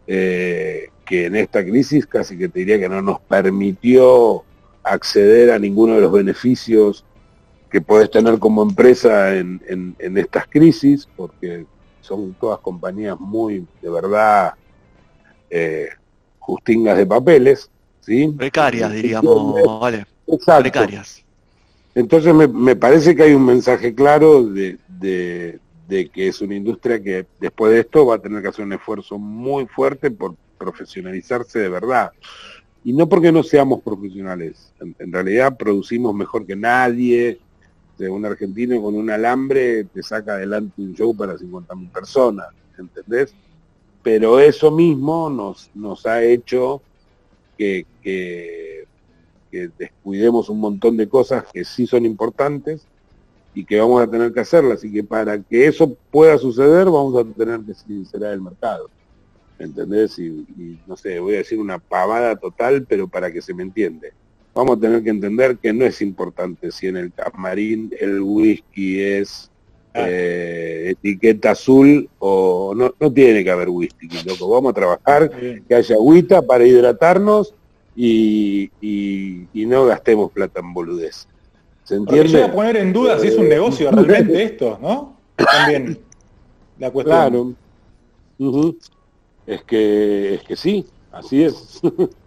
eh, 0.05 0.89
que 1.05 1.25
en 1.25 1.35
esta 1.35 1.63
crisis 1.63 2.05
casi 2.05 2.37
que 2.37 2.49
te 2.49 2.59
diría 2.59 2.79
que 2.79 2.89
no 2.89 3.01
nos 3.01 3.19
permitió 3.21 4.43
acceder 4.83 5.51
a 5.51 5.59
ninguno 5.59 5.95
de 5.95 6.01
los 6.01 6.11
beneficios 6.11 7.05
que 7.69 7.81
puedes 7.81 8.09
tener 8.09 8.39
como 8.39 8.63
empresa 8.63 9.35
en, 9.35 9.95
estas 9.99 10.47
crisis, 10.47 11.07
porque 11.15 11.65
son 12.01 12.33
todas 12.39 12.59
compañías 12.59 13.19
muy, 13.19 13.65
de 13.81 13.89
verdad, 13.89 14.53
eh, 15.49 15.89
justingas 16.39 16.97
de 16.97 17.05
papeles, 17.05 17.69
¿sí? 18.01 18.33
Precarias, 18.37 18.93
diríamos, 18.93 19.79
vale. 19.79 20.05
Precarias. 20.59 21.23
Entonces 21.97 22.33
me, 22.33 22.75
parece 22.75 23.15
que 23.15 23.23
hay 23.23 23.33
un 23.33 23.45
mensaje 23.45 23.95
claro 23.95 24.43
de, 24.43 24.77
de, 24.87 25.59
que 26.09 26.27
es 26.27 26.41
una 26.41 26.53
industria 26.53 27.01
que 27.01 27.25
después 27.39 27.71
de 27.71 27.79
esto 27.79 28.05
va 28.05 28.15
a 28.15 28.19
tener 28.19 28.41
que 28.41 28.49
hacer 28.49 28.65
un 28.65 28.73
esfuerzo 28.73 29.17
muy 29.17 29.65
fuerte 29.65 30.11
por 30.11 30.35
profesionalizarse 30.59 31.57
de 31.57 31.69
verdad. 31.69 32.11
Y 32.83 32.93
no 32.93 33.09
porque 33.09 33.31
no 33.31 33.41
seamos 33.41 33.81
profesionales, 33.81 34.71
en, 34.79 35.11
realidad 35.11 35.57
producimos 35.57 36.13
mejor 36.13 36.45
que 36.45 36.55
nadie. 36.55 37.39
De 37.97 38.09
un 38.09 38.25
argentino 38.25 38.81
con 38.81 38.95
un 38.95 39.09
alambre 39.09 39.85
te 39.85 40.03
saca 40.03 40.33
adelante 40.33 40.81
un 40.81 40.93
show 40.93 41.15
para 41.15 41.35
50.000 41.35 41.91
personas, 41.91 42.47
¿entendés? 42.77 43.33
pero 44.07 44.39
eso 44.39 44.71
mismo 44.71 45.29
nos, 45.29 45.69
nos 45.75 46.05
ha 46.05 46.23
hecho 46.23 46.81
que, 47.57 47.85
descuidemos 49.77 50.47
un 50.47 50.61
montón 50.61 50.95
de 50.95 51.09
cosas 51.09 51.43
que 51.51 51.65
sí 51.65 51.85
son 51.85 52.05
importantes 52.05 52.87
y 53.53 53.65
que 53.65 53.77
vamos 53.81 54.01
a 54.01 54.09
tener 54.09 54.31
que 54.31 54.39
hacerlas. 54.39 54.81
Y 54.85 54.93
que 54.93 55.03
para 55.03 55.37
que 55.41 55.67
eso 55.67 55.93
pueda 56.09 56.37
suceder 56.37 56.85
vamos 56.85 57.17
a 57.17 57.25
tener 57.33 57.59
que 57.65 57.73
sincerar 57.73 58.31
el 58.31 58.39
mercado. 58.39 58.89
¿Entendés? 59.59 60.17
Y, 60.19 60.79
no 60.87 60.95
sé, 60.95 61.19
voy 61.19 61.33
a 61.33 61.39
decir 61.39 61.59
una 61.59 61.77
pavada 61.77 62.37
total, 62.37 62.85
pero 62.87 63.09
para 63.09 63.29
que 63.29 63.41
se 63.41 63.53
me 63.53 63.63
entiende. 63.63 64.13
Vamos 64.57 64.77
a 64.77 64.79
tener 64.79 65.03
que 65.03 65.11
entender 65.11 65.57
que 65.57 65.71
no 65.71 65.85
es 65.85 66.01
importante 66.01 66.71
si 66.71 66.87
en 66.87 66.97
el 66.97 67.13
camarín 67.13 67.93
el 67.99 68.21
whisky 68.21 68.99
es 69.03 69.51
eh, 69.93 70.95
etiqueta 70.97 71.51
azul 71.51 72.09
o 72.17 72.73
no, 72.75 72.91
no 72.99 73.13
tiene 73.13 73.43
que 73.43 73.51
haber 73.51 73.69
whisky, 73.69 74.09
loco. 74.25 74.49
Vamos 74.49 74.71
a 74.71 74.73
trabajar, 74.73 75.29
que 75.29 75.75
haya 75.75 75.95
agüita 75.95 76.41
para 76.41 76.65
hidratarnos 76.65 77.53
y, 77.95 78.71
y, 78.81 79.65
no 79.67 79.85
gastemos 79.85 80.31
plata 80.31 80.59
en 80.59 80.73
boludez. 80.73 81.27
¿Se 81.83 81.93
entiende? 81.93 82.43
a 82.43 82.51
poner 82.51 82.77
en 82.77 82.91
duda 82.91 83.19
si 83.19 83.27
es 83.27 83.37
un 83.37 83.49
negocio 83.49 83.91
realmente 83.91 84.41
esto, 84.43 84.79
¿no? 84.81 85.17
También 85.35 85.99
la 86.79 86.89
cuestión. 86.89 87.55
Claro. 88.39 88.75
Es 89.45 89.61
que 89.61 90.33
es 90.33 90.41
que 90.41 90.55
sí, 90.55 90.83
así 91.11 91.43
es. 91.43 91.79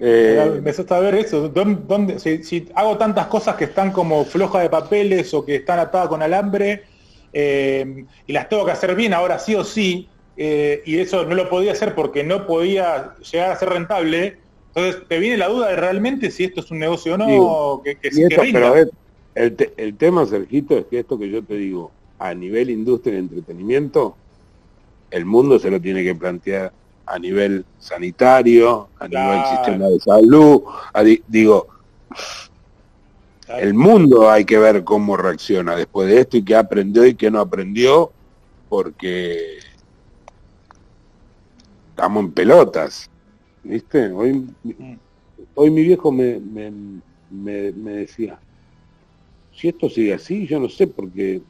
Eh, 0.00 0.60
me 0.62 0.70
a 0.70 1.00
ver 1.00 1.14
eso. 1.16 1.48
¿Dónde, 1.48 2.18
si, 2.18 2.68
hago 2.74 2.96
tantas 2.96 3.26
cosas 3.26 3.56
que 3.56 3.64
están 3.64 3.92
como 3.92 4.24
flojas 4.24 4.62
de 4.62 4.70
papeles 4.70 5.32
o 5.34 5.44
que 5.44 5.56
están 5.56 5.78
atadas 5.78 6.08
con 6.08 6.22
alambre 6.22 6.84
eh, 7.32 8.04
y 8.26 8.32
las 8.32 8.48
tengo 8.48 8.64
que 8.64 8.72
hacer 8.72 8.94
bien 8.94 9.12
ahora 9.12 9.38
sí 9.38 9.54
o 9.54 9.64
sí, 9.64 10.08
eh, 10.36 10.82
y 10.86 10.98
eso 10.98 11.24
no 11.24 11.34
lo 11.34 11.48
podía 11.50 11.72
hacer 11.72 11.94
porque 11.94 12.24
no 12.24 12.46
podía 12.46 13.14
llegar 13.30 13.50
a 13.50 13.56
ser 13.56 13.68
rentable, 13.70 14.38
entonces 14.68 15.02
te 15.06 15.18
viene 15.18 15.36
la 15.36 15.48
duda 15.48 15.68
de 15.68 15.76
realmente 15.76 16.30
si 16.30 16.44
esto 16.44 16.60
es 16.60 16.70
un 16.70 16.78
negocio 16.78 17.14
o 17.14 17.18
no, 17.18 17.82
que, 17.84 17.96
que, 17.96 18.10
Pero 18.52 18.74
el, 19.34 19.72
el 19.76 19.96
tema, 19.96 20.24
Sergito, 20.24 20.78
es 20.78 20.86
que 20.86 21.00
esto 21.00 21.18
que 21.18 21.28
yo 21.28 21.42
te 21.42 21.56
digo, 21.56 21.90
a 22.18 22.32
nivel 22.32 22.70
industria 22.70 23.16
y 23.16 23.18
entretenimiento, 23.18 24.16
el 25.10 25.26
mundo 25.26 25.58
se 25.58 25.70
lo 25.70 25.78
tiene 25.80 26.02
que 26.02 26.14
plantear 26.14 26.72
a 27.06 27.18
nivel 27.18 27.64
sanitario, 27.78 28.88
a 28.98 29.06
nivel 29.06 29.44
sistema 29.46 29.86
de 29.86 30.00
salud, 30.00 30.62
digo, 31.28 31.68
el 33.48 33.74
mundo 33.74 34.28
hay 34.28 34.44
que 34.44 34.58
ver 34.58 34.82
cómo 34.82 35.16
reacciona 35.16 35.76
después 35.76 36.08
de 36.08 36.20
esto 36.20 36.36
y 36.36 36.42
qué 36.42 36.56
aprendió 36.56 37.06
y 37.06 37.14
qué 37.14 37.30
no 37.30 37.40
aprendió, 37.40 38.10
porque 38.68 39.58
estamos 41.90 42.24
en 42.24 42.32
pelotas, 42.32 43.08
¿viste? 43.62 44.10
Hoy, 44.10 44.48
hoy 45.54 45.70
mi 45.70 45.82
viejo 45.82 46.10
me, 46.10 46.40
me, 46.40 46.72
me, 47.30 47.72
me 47.72 47.92
decía, 47.92 48.38
si 49.54 49.68
esto 49.68 49.88
sigue 49.88 50.14
así, 50.14 50.46
yo 50.46 50.58
no 50.58 50.68
sé, 50.68 50.88
porque 50.88 51.40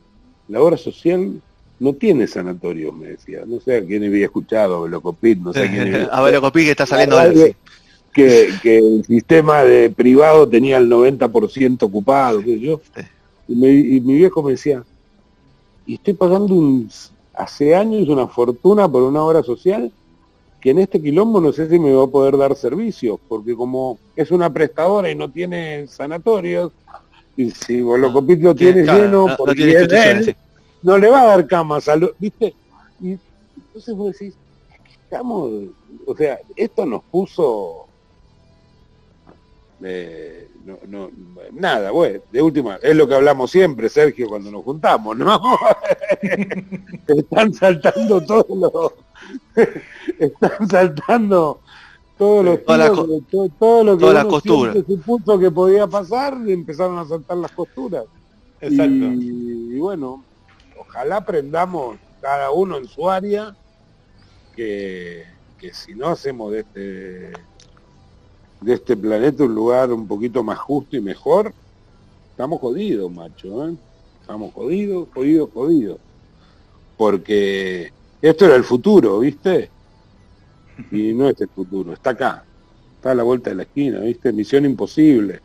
la 0.48 0.60
obra 0.60 0.76
social 0.76 1.40
no 1.78 1.92
tiene 1.92 2.26
sanatorio, 2.26 2.92
me 2.92 3.08
decía. 3.08 3.42
No 3.46 3.60
sé 3.60 3.76
a 3.76 3.84
quién 3.84 4.04
había 4.04 4.26
escuchado, 4.26 4.82
Velocopit, 4.82 5.38
no 5.38 5.52
sé 5.52 5.68
quién 5.68 6.08
A 6.12 6.22
Velocopit 6.22 6.64
que 6.64 6.70
está 6.70 6.86
saliendo 6.86 7.18
que, 8.12 8.48
que 8.62 8.78
el 8.78 9.04
sistema 9.04 9.62
de 9.62 9.90
privado 9.90 10.48
tenía 10.48 10.78
el 10.78 10.88
90% 10.88 11.82
ocupado, 11.82 12.42
qué 12.42 12.58
yo. 12.58 12.80
Y, 13.46 13.54
mi 13.54 14.14
viejo 14.14 14.42
me 14.42 14.52
decía, 14.52 14.82
y 15.84 15.94
estoy 15.94 16.14
pagando 16.14 16.54
un, 16.54 16.90
hace 17.34 17.76
años 17.76 18.08
una 18.08 18.26
fortuna 18.26 18.88
por 18.88 19.02
una 19.02 19.22
obra 19.22 19.42
social 19.42 19.92
que 20.62 20.70
en 20.70 20.78
este 20.78 21.00
quilombo 21.00 21.42
no 21.42 21.52
sé 21.52 21.68
si 21.68 21.78
me 21.78 21.92
va 21.92 22.04
a 22.04 22.08
poder 22.08 22.38
dar 22.38 22.56
servicios, 22.56 23.20
porque 23.28 23.54
como 23.54 23.98
es 24.16 24.30
una 24.30 24.50
prestadora 24.50 25.10
y 25.10 25.14
no 25.14 25.30
tiene 25.30 25.86
sanatorios, 25.86 26.72
y 27.36 27.50
si 27.50 27.82
Velocopit 27.82 28.40
lo 28.40 28.54
tiene 28.54 28.82
lleno, 28.82 29.26
porque 29.36 29.86
no 29.88 30.45
le 30.82 31.10
va 31.10 31.22
a 31.22 31.26
dar 31.26 31.46
camas, 31.46 31.88
¿viste? 32.18 32.54
Y 33.00 33.18
Entonces 33.56 33.94
vos 33.94 34.12
decís, 34.12 34.34
estamos, 35.04 35.50
o 36.06 36.16
sea, 36.16 36.38
esto 36.56 36.86
nos 36.86 37.02
puso 37.04 37.86
eh, 39.82 40.48
no, 40.64 40.78
no, 40.88 41.10
nada, 41.52 41.90
bueno, 41.90 42.20
de 42.32 42.42
última, 42.42 42.76
es 42.76 42.96
lo 42.96 43.06
que 43.06 43.14
hablamos 43.14 43.50
siempre, 43.50 43.88
Sergio, 43.88 44.28
cuando 44.28 44.50
nos 44.50 44.64
juntamos, 44.64 45.16
¿no? 45.16 45.40
están 47.06 47.52
saltando 47.52 48.20
todos 48.22 48.46
los, 48.48 48.92
están 50.18 50.68
saltando 50.68 51.60
todos 52.16 52.44
los 52.44 52.64
todo, 52.64 53.84
lo 53.84 53.96
que 53.96 54.00
todas 54.00 54.24
las 54.24 54.86
se 54.86 54.96
puso 54.96 55.38
que 55.38 55.50
podía 55.50 55.86
pasar, 55.86 56.36
empezaron 56.46 56.98
a 56.98 57.04
saltar 57.04 57.36
las 57.36 57.52
costuras. 57.52 58.06
Exacto. 58.60 58.92
Y, 58.92 59.78
bueno, 59.78 60.24
ojalá 60.96 61.16
aprendamos 61.16 61.98
cada 62.22 62.50
uno 62.50 62.78
en 62.78 62.88
su 62.88 63.10
área 63.10 63.54
que, 64.54 65.24
que 65.58 65.74
si 65.74 65.94
no 65.94 66.08
hacemos 66.08 66.50
de 66.52 66.60
este 66.60 67.32
de 68.62 68.72
este 68.72 68.96
planeta 68.96 69.44
un 69.44 69.54
lugar 69.54 69.92
un 69.92 70.08
poquito 70.08 70.42
más 70.42 70.58
justo 70.58 70.96
y 70.96 71.02
mejor, 71.02 71.52
estamos 72.30 72.58
jodidos, 72.58 73.12
macho, 73.12 73.68
¿eh? 73.68 73.74
Estamos 74.22 74.54
jodidos, 74.54 75.08
jodidos, 75.12 75.50
jodidos. 75.52 75.98
Porque 76.96 77.92
esto 78.22 78.46
era 78.46 78.56
el 78.56 78.64
futuro, 78.64 79.20
¿viste? 79.20 79.68
Y 80.90 81.12
no 81.12 81.28
es 81.28 81.38
el 81.42 81.48
futuro, 81.48 81.92
está 81.92 82.10
acá, 82.10 82.44
está 82.96 83.10
a 83.10 83.14
la 83.14 83.22
vuelta 83.22 83.50
de 83.50 83.56
la 83.56 83.62
esquina, 83.64 84.00
¿viste? 84.00 84.32
Misión 84.32 84.64
imposible. 84.64 85.40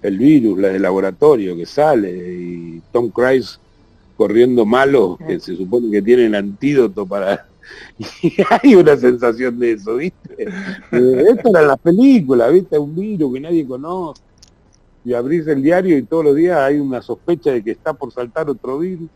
El 0.00 0.16
virus, 0.16 0.60
la 0.60 0.68
de 0.68 0.78
laboratorio 0.78 1.56
que 1.56 1.66
sale 1.66 2.12
y 2.12 2.82
Tom 2.92 3.10
Cruise 3.10 3.58
corriendo 4.16 4.64
malo, 4.64 5.18
que 5.26 5.40
se 5.40 5.56
supone 5.56 5.90
que 5.90 6.02
tiene 6.02 6.26
el 6.26 6.34
antídoto 6.34 7.06
para 7.06 7.46
y 8.22 8.34
hay 8.48 8.74
una 8.74 8.96
sensación 8.96 9.58
de 9.58 9.72
eso, 9.72 9.96
¿viste? 9.96 10.46
Esto 10.90 11.48
era 11.50 11.62
la 11.62 11.76
película, 11.76 12.48
¿viste? 12.48 12.78
Un 12.78 12.94
virus 12.94 13.34
que 13.34 13.40
nadie 13.40 13.66
conoce. 13.66 14.22
Y 15.04 15.14
abrís 15.14 15.46
el 15.48 15.62
diario 15.62 15.98
y 15.98 16.02
todos 16.02 16.24
los 16.24 16.36
días 16.36 16.58
hay 16.58 16.78
una 16.78 17.02
sospecha 17.02 17.50
de 17.50 17.62
que 17.62 17.72
está 17.72 17.92
por 17.92 18.12
saltar 18.12 18.48
otro 18.48 18.78
virus. 18.78 19.08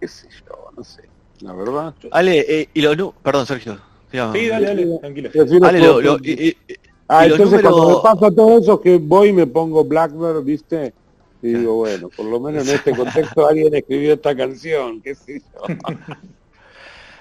Qué 0.00 0.08
sé 0.08 0.28
yo, 0.30 0.70
no 0.76 0.82
sé. 0.82 1.02
La 1.40 1.52
verdad. 1.52 1.94
Ale, 2.10 2.44
eh, 2.48 2.68
y 2.74 2.80
lo... 2.80 3.12
Perdón, 3.12 3.46
Sergio. 3.46 3.78
Sí, 4.10 4.18
dale, 4.18 4.66
dale, 4.66 4.98
tranquilo. 4.98 5.30
Ale, 5.62 5.80
lo, 5.80 6.18
ah, 7.08 7.26
entonces 7.26 7.60
cuando 7.62 7.88
me 7.88 8.02
pasa 8.02 8.34
todo 8.34 8.58
eso 8.58 8.80
que 8.80 8.96
voy 8.96 9.28
y 9.28 9.32
me 9.32 9.46
pongo 9.46 9.84
Blackbird, 9.84 10.42
¿viste? 10.42 10.92
Y 11.42 11.54
digo, 11.54 11.74
bueno, 11.74 12.08
por 12.08 12.26
lo 12.26 12.40
menos 12.40 12.68
en 12.68 12.74
este 12.74 12.94
contexto 12.94 13.46
alguien 13.46 13.74
escribió 13.74 14.14
esta 14.14 14.36
canción, 14.36 15.00
qué 15.00 15.14
sé 15.14 15.40
yo. 15.40 15.62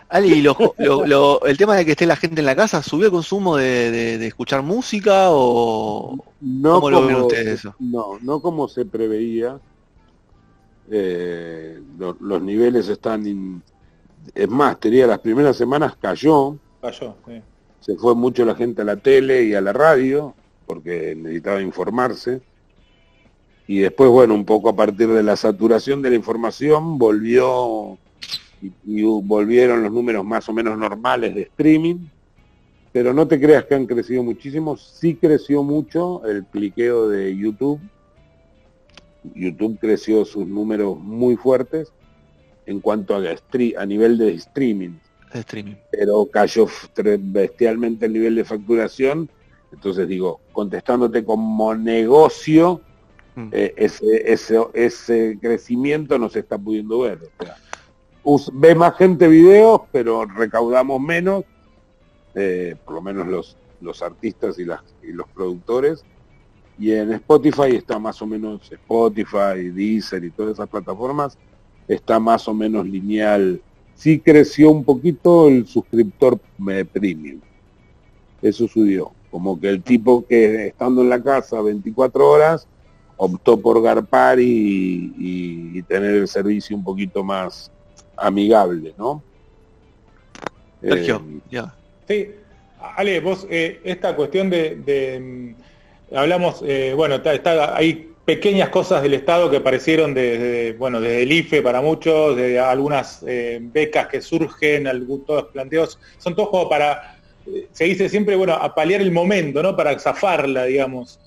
Ali, 0.09 0.41
el 0.41 1.57
tema 1.57 1.75
de 1.75 1.83
que 1.83 1.91
esté 1.91 2.05
la 2.05 2.15
gente 2.15 2.39
en 2.39 2.45
la 2.45 2.55
casa, 2.55 2.81
¿subió 2.81 3.07
el 3.07 3.11
consumo 3.11 3.57
de, 3.57 4.25
escuchar 4.25 4.61
música 4.61 5.31
o 5.31 6.23
no 6.39 6.75
cómo 6.75 6.89
lo 6.89 7.05
ven 7.05 7.15
ustedes 7.17 7.59
eso? 7.59 7.75
No, 7.79 8.17
no 8.21 8.41
como 8.41 8.69
se 8.69 8.85
preveía. 8.85 9.59
Eh, 10.89 11.81
los 11.97 12.41
niveles 12.41 12.87
están... 12.87 13.61
es 14.33 14.49
más, 14.49 14.79
tenía 14.79 15.07
las 15.07 15.19
primeras 15.19 15.57
semanas 15.57 15.97
cayó. 15.99 16.55
Cayó, 16.81 17.15
Se 17.81 17.95
fue 17.97 18.15
mucho 18.15 18.45
la 18.45 18.55
gente 18.55 18.83
a 18.83 18.85
la 18.85 18.95
tele 18.95 19.43
y 19.43 19.55
a 19.55 19.61
la 19.61 19.73
radio 19.73 20.33
porque 20.67 21.15
necesitaba 21.15 21.61
informarse. 21.61 22.41
Y 23.67 23.79
después, 23.79 24.09
bueno, 24.09 24.33
un 24.33 24.45
poco 24.45 24.69
a 24.69 24.75
partir 24.75 25.09
de 25.09 25.23
la 25.23 25.35
saturación 25.35 26.01
de 26.01 26.11
la 26.11 26.15
información, 26.15 26.97
volvió 26.97 27.97
y, 28.61 29.03
volvieron 29.03 29.83
los 29.83 29.91
números 29.91 30.25
más 30.25 30.47
o 30.47 30.53
menos 30.53 30.77
normales 30.77 31.35
de 31.35 31.41
streaming, 31.43 32.07
pero 32.91 33.13
no 33.13 33.27
te 33.27 33.39
creas 33.39 33.65
que 33.65 33.75
han 33.75 33.85
crecido 33.85 34.23
muchísimo, 34.23 34.77
sí 34.77 35.15
creció 35.15 35.63
mucho 35.63 36.25
el 36.25 36.45
cliqueo 36.45 37.09
de 37.09 37.35
YouTube, 37.35 37.79
YouTube 39.35 39.77
creció 39.79 40.23
sus 40.23 40.47
números 40.47 40.97
muy 40.97 41.35
fuertes 41.35 41.91
en 42.65 42.79
cuanto 42.79 43.15
a, 43.15 43.19
a 43.19 43.85
nivel 43.85 44.17
de 44.17 44.33
streaming. 44.33 44.97
streaming. 45.33 45.75
Pero 45.91 46.25
cayó 46.27 46.67
bestialmente 47.19 48.05
el 48.05 48.13
nivel 48.13 48.35
de 48.35 48.45
facturación. 48.45 49.29
Entonces 49.71 50.07
digo, 50.07 50.39
contestándote 50.53 51.23
como 51.25 51.75
negocio, 51.75 52.81
mm. 53.37 53.49
eh, 53.51 53.73
ese, 54.73 55.37
crecimiento 55.39 56.19
no 56.19 56.29
se 56.29 56.39
está 56.39 56.57
pudiendo 56.57 56.99
ver 56.99 57.19
ve 58.53 58.75
más 58.75 58.95
gente 58.97 59.27
videos, 59.27 59.81
pero 59.91 60.25
recaudamos 60.25 60.99
menos, 60.99 61.43
eh, 62.35 62.75
por 62.83 62.95
lo 62.95 63.01
menos 63.01 63.57
los, 63.79 64.01
artistas 64.01 64.59
y, 64.59 64.63
y 64.63 65.11
los 65.13 65.27
productores. 65.29 66.03
Y 66.79 66.91
en 66.91 67.13
Spotify 67.13 67.75
está 67.75 67.97
más 67.97 68.21
o 68.21 68.27
menos, 68.27 68.71
Spotify, 68.71 69.69
Deezer 69.73 70.23
y 70.23 70.29
todas 70.29 70.53
esas 70.53 70.69
plataformas, 70.69 71.37
está 71.87 72.19
más 72.19 72.47
o 72.47 72.53
menos 72.53 72.85
lineal. 72.85 73.61
Sí 73.95 74.19
creció 74.19 74.69
un 74.71 74.83
poquito 74.83 75.47
el 75.47 75.65
suscriptor 75.65 76.39
premium. 76.91 77.39
Eso 78.41 78.67
subió. 78.67 79.11
Como 79.31 79.59
que 79.59 79.69
el 79.69 79.81
tipo 79.81 80.25
que 80.25 80.67
estando 80.67 81.01
en 81.01 81.09
la 81.09 81.21
casa 81.21 81.61
24 81.61 82.29
horas 82.29 82.67
optó 83.17 83.59
por 83.59 83.81
garpar 83.81 84.39
y, 84.39 85.13
y 85.17 85.81
tener 85.83 86.15
el 86.15 86.27
servicio 86.27 86.75
un 86.75 86.83
poquito 86.83 87.23
más, 87.23 87.71
amigable, 88.17 88.93
¿no? 88.97 89.23
Sergio, 90.81 91.23
eh, 91.27 91.39
ya. 91.51 91.73
Sí, 92.07 92.31
Ale, 92.95 93.19
vos, 93.19 93.47
eh, 93.49 93.79
esta 93.83 94.15
cuestión 94.15 94.49
de, 94.49 95.55
hablamos, 96.13 96.63
eh, 96.65 96.93
bueno, 96.95 97.15
está, 97.15 97.75
hay 97.75 98.11
pequeñas 98.25 98.69
cosas 98.69 99.01
del 99.03 99.13
Estado 99.13 99.49
que 99.49 99.57
aparecieron 99.57 100.13
desde, 100.13 100.73
bueno, 100.73 100.99
desde 100.99 101.23
el 101.23 101.31
IFE 101.31 101.61
para 101.61 101.81
muchos, 101.81 102.35
de 102.35 102.59
algunas 102.59 103.23
becas 103.61 104.07
que 104.07 104.21
surgen, 104.21 104.87
todos 105.25 105.45
planteos, 105.45 105.97
son 106.17 106.35
todos 106.35 106.49
como 106.49 106.69
para, 106.69 107.17
se 107.71 107.85
dice 107.85 108.09
siempre, 108.09 108.35
bueno, 108.35 108.53
a 108.53 108.75
paliar 108.75 109.01
el 109.01 109.11
momento, 109.11 109.63
¿no? 109.63 109.75
Para 109.75 109.97
zafarla, 109.97 110.65
digamos. 110.65 111.19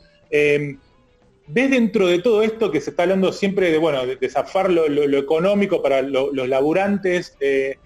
¿Ves 1.53 1.71
dentro 1.71 2.07
de 2.07 2.21
todo 2.21 2.43
esto 2.43 2.71
que 2.71 2.81
se 2.81 2.91
está 2.91 3.03
hablando 3.03 3.33
siempre 3.33 3.73
de, 3.73 3.79
bueno, 3.79 4.07
de, 4.07 4.29
zafar 4.29 4.71
lo, 4.71 4.87
económico 5.19 5.83
para 5.83 6.01
los 6.03 6.49
laburantes? 6.49 7.37
Eh, 7.41 7.77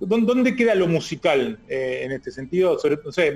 ¿dónde, 0.00 0.54
queda 0.54 0.74
lo 0.74 0.86
musical 0.86 1.58
eh, 1.68 2.02
en 2.04 2.12
este 2.12 2.30
sentido? 2.30 2.78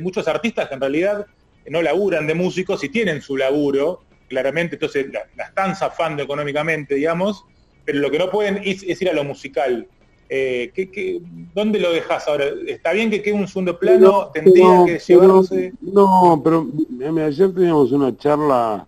muchos 0.01 0.29
artistas 0.29 0.69
que 0.69 0.75
en 0.75 0.81
realidad 0.81 1.27
no 1.69 1.81
laburan 1.81 2.27
de 2.27 2.35
músicos 2.35 2.85
y 2.85 2.91
tienen 2.91 3.23
su 3.23 3.37
laburo, 3.37 4.01
claramente, 4.29 4.77
entonces 4.77 5.07
la, 5.13 5.45
están 5.45 5.75
zafando 5.75 6.23
económicamente, 6.23 6.95
digamos, 6.95 7.45
pero 7.85 8.01
lo 8.01 8.11
que 8.11 8.19
no 8.19 8.31
pueden 8.31 8.61
es, 8.65 8.83
ir 8.83 9.09
a 9.09 9.15
lo 9.15 9.25
musical. 9.25 9.87
Eh, 10.29 10.71
¿qué, 10.75 11.21
dónde 11.55 11.81
lo 11.81 11.91
dejas 11.91 12.29
ahora? 12.29 12.45
¿Está 12.67 12.93
bien 12.93 13.11
que 13.11 13.23
quede 13.23 13.35
un 13.35 13.49
segundo 13.49 13.79
plano? 13.79 14.31
¿Tendría 14.33 14.85
que 14.85 14.99
llevarse...? 14.99 15.73
No, 15.81 16.41
pero 16.45 16.69
ayer 17.27 17.53
teníamos 17.53 17.91
una 17.91 18.17
charla 18.17 18.87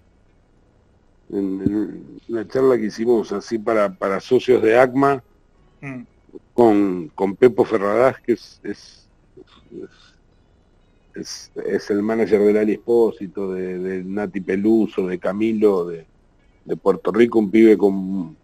en, 1.33 2.19
una 2.29 2.47
charla 2.47 2.77
que 2.77 2.87
hicimos 2.87 3.33
así 3.33 3.59
para, 3.59 3.93
para 3.93 4.21
socios 4.21 4.63
de 4.63 4.79
ACMA 4.79 5.23
mm. 5.81 6.03
con, 6.55 7.09
con 7.15 7.35
Pepo 7.37 7.65
Ferradas, 7.65 8.21
que 8.21 8.33
es, 8.33 8.61
es, 8.63 9.09
es, 11.15 11.91
el 11.91 12.03
manager 12.03 12.41
del 12.41 12.57
Ali 12.59 12.73
Espósito, 12.75 13.53
de, 13.53 14.03
Nati 14.05 14.41
Peluso, 14.41 15.07
de 15.07 15.19
Camilo, 15.19 15.87
de, 15.87 16.07
de 16.65 16.77
Puerto 16.77 17.11
Rico, 17.11 17.39
un 17.39 17.51
pibe 17.51 17.77
con 17.77 18.37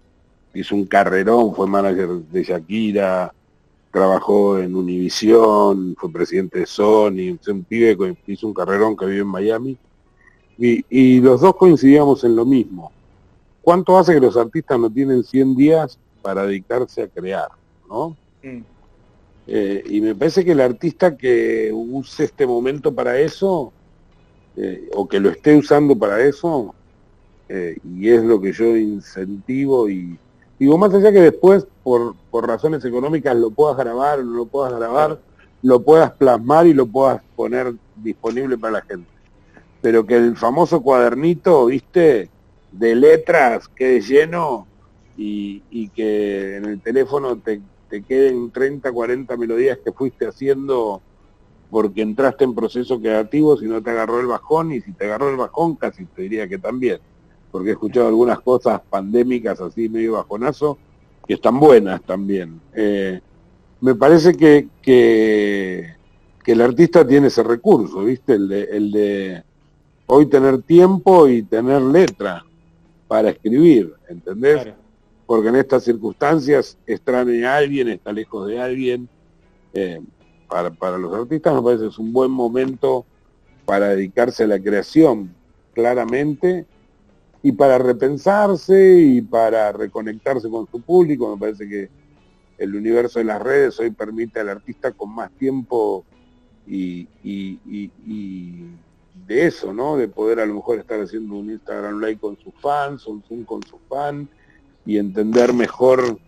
hizo 0.54 0.74
un 0.74 0.86
carrerón, 0.86 1.54
fue 1.54 1.66
manager 1.68 2.08
de 2.08 2.42
Shakira, 2.42 3.32
trabajó 3.92 4.58
en 4.58 4.74
Univision, 4.74 5.94
fue 5.96 6.10
presidente 6.10 6.60
de 6.60 6.66
Sony, 6.66 7.38
un 7.48 7.64
pibe 7.64 7.96
que 7.96 8.32
hizo 8.32 8.46
un 8.48 8.54
carrerón 8.54 8.96
que 8.96 9.06
vive 9.06 9.20
en 9.20 9.28
Miami 9.28 9.78
y, 10.58 11.20
los 11.20 11.40
dos 11.40 11.54
coincidíamos 11.56 12.24
en 12.24 12.34
lo 12.34 12.44
mismo. 12.44 12.90
¿Cuánto 13.62 13.96
hace 13.96 14.14
que 14.14 14.20
los 14.20 14.36
artistas 14.36 14.78
no 14.78 14.90
tienen 14.90 15.22
100 15.22 15.56
días 15.56 15.98
para 16.20 16.46
dedicarse 16.46 17.02
a 17.02 17.08
crear? 17.08 17.48
¿no? 17.88 18.16
Mm. 18.42 18.60
Eh, 19.46 19.84
y 19.88 20.00
me 20.00 20.14
parece 20.14 20.44
que 20.44 20.52
el 20.52 20.60
artista 20.60 21.16
que 21.16 21.70
use 21.72 22.24
este 22.24 22.46
momento 22.46 22.92
para 22.92 23.18
eso, 23.18 23.72
eh, 24.56 24.88
o 24.94 25.08
que 25.08 25.20
lo 25.20 25.30
esté 25.30 25.56
usando 25.56 25.96
para 25.96 26.20
eso, 26.22 26.74
eh, 27.48 27.76
y 27.96 28.08
es 28.08 28.22
lo 28.22 28.40
que 28.40 28.52
yo 28.52 28.76
incentivo 28.76 29.88
y 29.88 30.18
digo, 30.58 30.76
más 30.76 30.92
allá 30.92 31.12
que 31.12 31.20
después, 31.20 31.66
por, 31.82 32.14
por 32.30 32.46
razones 32.46 32.84
económicas, 32.84 33.36
lo 33.36 33.50
puedas 33.50 33.76
grabar 33.76 34.18
o 34.18 34.24
no 34.24 34.32
lo 34.32 34.46
puedas 34.46 34.74
grabar, 34.74 35.18
lo 35.62 35.80
puedas 35.80 36.10
plasmar 36.12 36.66
y 36.66 36.74
lo 36.74 36.86
puedas 36.86 37.22
poner 37.36 37.72
disponible 37.96 38.58
para 38.58 38.72
la 38.74 38.82
gente 38.82 39.17
pero 39.80 40.06
que 40.06 40.16
el 40.16 40.36
famoso 40.36 40.80
cuadernito, 40.82 41.66
viste, 41.66 42.30
de 42.72 42.94
letras 42.94 43.68
quede 43.68 44.00
lleno 44.00 44.66
y, 45.16 45.88
que 45.90 46.56
en 46.56 46.64
el 46.66 46.80
teléfono 46.80 47.36
te, 47.38 47.60
te 47.88 48.02
queden 48.02 48.50
30, 48.50 48.92
40 48.92 49.36
melodías 49.36 49.78
que 49.84 49.92
fuiste 49.92 50.26
haciendo 50.26 51.02
porque 51.70 52.02
entraste 52.02 52.44
en 52.44 52.54
proceso 52.54 53.00
creativo, 53.00 53.56
si 53.56 53.66
no 53.66 53.82
te 53.82 53.90
agarró 53.90 54.20
el 54.20 54.26
bajón, 54.26 54.72
y 54.72 54.80
si 54.80 54.92
te 54.92 55.04
agarró 55.04 55.30
el 55.30 55.36
bajón, 55.36 55.76
casi 55.76 56.04
te 56.06 56.22
diría 56.22 56.48
que 56.48 56.58
también, 56.58 56.98
porque 57.50 57.70
he 57.70 57.72
escuchado 57.72 58.08
algunas 58.08 58.40
cosas 58.40 58.80
pandémicas 58.88 59.60
así 59.60 59.88
medio 59.88 60.14
bajonazo, 60.14 60.78
que 61.26 61.34
están 61.34 61.60
buenas 61.60 62.02
también. 62.02 62.60
Eh, 62.74 63.20
me 63.80 63.94
parece 63.94 64.34
que, 64.34 64.68
que, 64.82 65.98
el 66.46 66.62
artista 66.62 67.06
tiene 67.06 67.26
ese 67.26 67.42
recurso, 67.42 68.04
¿viste? 68.04 68.32
El 68.32 68.48
de, 68.48 68.62
el 68.62 68.90
de 68.90 69.44
hoy 70.08 70.26
tener 70.26 70.62
tiempo 70.62 71.28
y 71.28 71.42
tener 71.42 71.80
letra 71.80 72.44
para 73.06 73.30
escribir, 73.30 73.94
¿entendés? 74.08 74.68
Porque 75.26 75.48
en 75.48 75.56
estas 75.56 75.84
circunstancias 75.84 76.76
extraña 76.86 77.54
a 77.54 77.56
alguien, 77.58 77.88
está 77.88 78.12
lejos 78.12 78.48
de 78.48 78.60
alguien. 78.60 79.08
Eh, 79.72 80.00
para, 80.48 80.70
para 80.70 80.98
los 80.98 81.14
artistas 81.14 81.54
me 81.54 81.62
parece 81.62 81.84
que 81.84 81.90
es 81.90 81.98
un 81.98 82.12
buen 82.12 82.30
momento 82.30 83.04
para 83.66 83.88
dedicarse 83.88 84.44
a 84.44 84.46
la 84.46 84.58
creación, 84.58 85.34
claramente, 85.74 86.64
y 87.42 87.52
para 87.52 87.78
repensarse 87.78 88.98
y 88.98 89.20
para 89.20 89.72
reconectarse 89.72 90.48
con 90.48 90.66
su 90.70 90.80
público. 90.80 91.34
Me 91.34 91.40
parece 91.40 91.68
que 91.68 91.90
el 92.56 92.74
universo 92.74 93.18
de 93.18 93.26
las 93.26 93.40
redes 93.40 93.78
hoy 93.78 93.90
permite 93.90 94.40
al 94.40 94.48
artista 94.48 94.90
con 94.92 95.10
más 95.10 95.30
tiempo 95.32 96.04
y, 96.66 97.06
de 99.26 99.46
eso, 99.46 99.72
¿no? 99.72 99.96
De 99.96 100.08
poder 100.08 100.40
a 100.40 100.46
lo 100.46 100.54
mejor 100.54 100.78
estar 100.78 101.00
haciendo 101.00 101.34
un 101.34 101.50
Instagram 101.50 102.00
Live 102.00 102.18
con 102.18 102.38
sus 102.38 102.54
fans, 102.60 103.06
un 103.06 103.22
Zoom 103.22 103.44
con 103.44 103.62
sus 103.62 103.80
fans 103.88 104.28
y 104.86 104.98
entender 104.98 105.52
mejor 105.52 106.18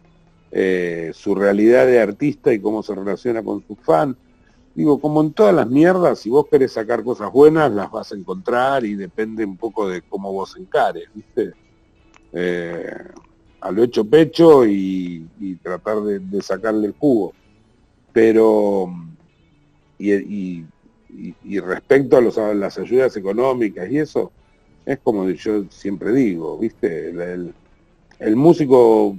eh, 0.53 1.13
su 1.15 1.35
realidad 1.35 1.87
de 1.87 2.01
artista 2.01 2.53
y 2.53 2.61
cómo 2.61 2.83
se 2.83 2.95
relaciona 2.95 3.43
con 3.43 3.65
sus 3.67 3.79
fans. 3.81 4.17
Digo, 4.75 5.01
como 5.01 5.21
en 5.21 5.33
todas 5.33 5.55
las 5.55 5.69
mierdas, 5.69 6.21
si 6.21 6.31
vos 6.31 6.47
querés 6.51 6.73
sacar 6.73 7.03
cosas 7.03 7.33
buenas, 7.33 7.73
las 7.73 7.91
vas 7.91 8.13
a 8.13 8.17
encontrar 8.17 8.85
y 8.85 8.95
depende 8.95 9.45
un 9.45 9.57
poco 9.57 9.89
de 9.89 10.03
cómo 10.03 10.33
vos 10.33 10.57
encares, 10.57 11.09
¿viste? 11.15 11.53
Eh, 12.33 13.05
a 13.61 13.71
lo 13.71 13.83
hecho 13.83 14.05
pecho 14.05 14.67
y, 14.67 15.27
tratar 15.63 16.01
de, 16.01 16.43
sacarle 16.43 16.87
el 16.87 16.95
jugo. 16.99 17.33
Pero, 18.13 18.93
y, 19.99 20.65
respecto 21.61 22.17
a, 22.17 22.21
los, 22.21 22.37
las 22.37 22.79
ayudas 22.79 23.17
económicas 23.17 23.91
y 23.91 23.99
eso, 23.99 24.33
es 24.87 24.99
como 24.99 25.29
yo 25.31 25.65
siempre 25.71 26.13
digo, 26.13 26.59
¿viste? 26.59 27.11
El, 27.11 27.53
el, 28.19 28.37
músico 28.37 29.17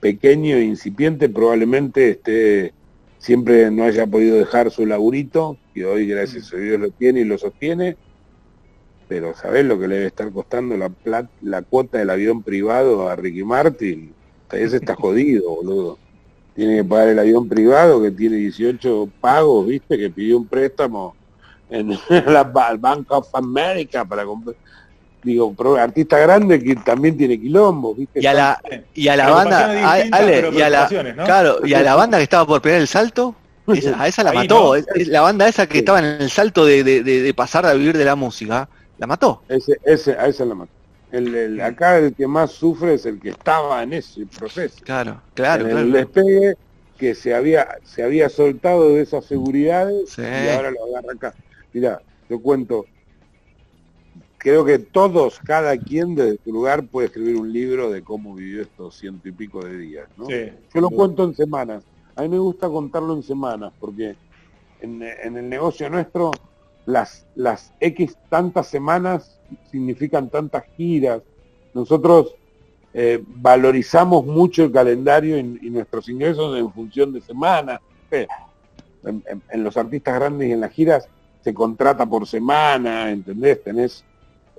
pequeño 0.00 0.56
e 0.56 0.64
incipiente 0.64 1.28
probablemente 1.28 2.10
esté 2.10 2.72
siempre 3.18 3.70
no 3.70 3.84
haya 3.84 4.06
podido 4.06 4.36
dejar 4.36 4.70
su 4.70 4.86
laburito, 4.86 5.56
que 5.74 5.84
hoy 5.84 6.06
gracias 6.06 6.52
a 6.52 6.56
Dios 6.56 6.80
lo 6.80 6.90
tiene 6.90 7.20
y 7.20 7.24
lo 7.24 7.36
sostiene, 7.36 7.96
pero 9.08 9.34
¿sabés 9.34 9.64
lo 9.64 9.78
que 9.78 9.88
le 9.88 9.94
debe 9.96 10.06
estar 10.06 10.30
costando 10.30 10.76
la, 10.76 11.28
la 11.42 11.62
cuota 11.62 11.98
del 11.98 12.10
avión 12.10 12.42
privado 12.42 13.08
a 13.08 13.16
Ricky 13.16 13.42
Martin? 13.42 14.12
Ese 14.52 14.76
está 14.76 14.94
jodido, 14.96 15.56
boludo. 15.56 15.98
Tiene 16.54 16.76
que 16.76 16.84
pagar 16.84 17.08
el 17.08 17.18
avión 17.18 17.48
privado 17.48 18.02
que 18.02 18.10
tiene 18.10 18.36
18 18.36 19.08
pagos, 19.20 19.66
¿viste? 19.66 19.96
Que 19.96 20.10
pidió 20.10 20.38
un 20.38 20.46
préstamo 20.46 21.14
en 21.70 21.98
la 22.26 22.44
Bank 22.44 23.10
of 23.10 23.28
America 23.34 24.04
para 24.04 24.24
comprar. 24.24 24.56
Digo, 25.22 25.52
artista 25.78 26.18
grande 26.18 26.62
que 26.62 26.76
también 26.76 27.16
tiene 27.16 27.40
quilombo, 27.40 27.94
¿viste? 27.94 28.20
Y 28.20 28.26
a 28.26 28.34
la, 28.34 28.62
y 28.94 29.08
a 29.08 29.16
la 29.16 29.28
banda, 29.28 30.04
y 30.04 30.60
a 30.62 30.70
la, 30.70 30.88
claro, 31.24 31.66
y 31.66 31.74
a 31.74 31.82
la 31.82 31.96
banda 31.96 32.18
que 32.18 32.22
estaba 32.22 32.46
por 32.46 32.62
pegar 32.62 32.80
el 32.80 32.86
salto, 32.86 33.34
a 33.96 34.06
esa 34.06 34.22
la 34.22 34.32
mató. 34.32 34.74
La 34.94 35.20
banda 35.22 35.48
esa 35.48 35.66
que 35.66 35.78
estaba 35.78 35.98
en 35.98 36.04
el 36.04 36.30
salto 36.30 36.64
de, 36.64 36.84
de, 36.84 37.02
de, 37.02 37.34
pasar 37.34 37.66
a 37.66 37.74
vivir 37.74 37.98
de 37.98 38.04
la 38.04 38.14
música, 38.14 38.68
la 38.96 39.06
mató. 39.08 39.42
Ese, 39.48 39.78
ese, 39.84 40.12
a 40.12 40.26
esa 40.28 40.44
la 40.44 40.54
mató. 40.54 40.72
El, 41.10 41.60
acá 41.62 41.98
el 41.98 42.14
que 42.14 42.26
más 42.26 42.52
sufre 42.52 42.94
es 42.94 43.06
el 43.06 43.18
que 43.18 43.30
estaba 43.30 43.82
en 43.82 43.94
ese 43.94 44.26
proceso. 44.26 44.76
Claro, 44.84 45.20
claro. 45.34 45.66
el 45.66 45.90
despegue 45.90 46.56
que 46.98 47.14
se 47.14 47.34
había, 47.34 47.78
se 47.84 48.02
había 48.02 48.28
soltado 48.28 48.94
de 48.94 49.02
esas 49.02 49.24
seguridades 49.24 50.18
y 50.18 50.48
ahora 50.48 50.70
lo 50.70 50.84
agarra 50.84 51.12
acá. 51.14 51.34
Mira, 51.72 52.00
yo 52.28 52.40
cuento, 52.40 52.86
creo 54.38 54.64
que 54.64 54.78
todos, 54.78 55.38
cada 55.40 55.76
quien 55.76 56.14
desde 56.14 56.38
su 56.44 56.52
lugar 56.52 56.86
puede 56.86 57.08
escribir 57.08 57.36
un 57.36 57.52
libro 57.52 57.90
de 57.90 58.02
cómo 58.02 58.34
vivió 58.34 58.62
estos 58.62 58.96
ciento 58.96 59.28
y 59.28 59.32
pico 59.32 59.64
de 59.64 59.76
días. 59.76 60.08
¿no? 60.16 60.28
yo 60.28 60.80
lo 60.80 60.90
cuento 60.90 61.24
en 61.24 61.34
semanas. 61.34 61.84
A 62.16 62.22
mí 62.22 62.28
me 62.28 62.38
gusta 62.38 62.68
contarlo 62.68 63.14
en 63.14 63.22
semanas 63.22 63.72
porque 63.78 64.16
en, 64.80 65.02
en 65.02 65.36
el 65.36 65.48
negocio 65.48 65.88
nuestro 65.88 66.32
las, 66.88 67.26
las 67.34 67.74
X 67.80 68.16
tantas 68.30 68.66
semanas 68.66 69.38
significan 69.70 70.30
tantas 70.30 70.64
giras. 70.74 71.22
Nosotros 71.74 72.34
eh, 72.94 73.22
valorizamos 73.26 74.24
mucho 74.24 74.64
el 74.64 74.72
calendario 74.72 75.38
y, 75.38 75.68
nuestros 75.68 76.08
ingresos 76.08 76.58
en 76.58 76.72
función 76.72 77.12
de 77.12 77.20
semanas. 77.20 77.80
En, 78.10 79.62
los 79.62 79.76
artistas 79.76 80.14
grandes 80.14 80.48
y 80.48 80.52
en 80.52 80.60
las 80.60 80.72
giras 80.72 81.08
se 81.42 81.54
contrata 81.54 82.06
por 82.06 82.26
semana, 82.26 83.10
¿entendés? 83.10 83.62
Tenés. 83.62 84.04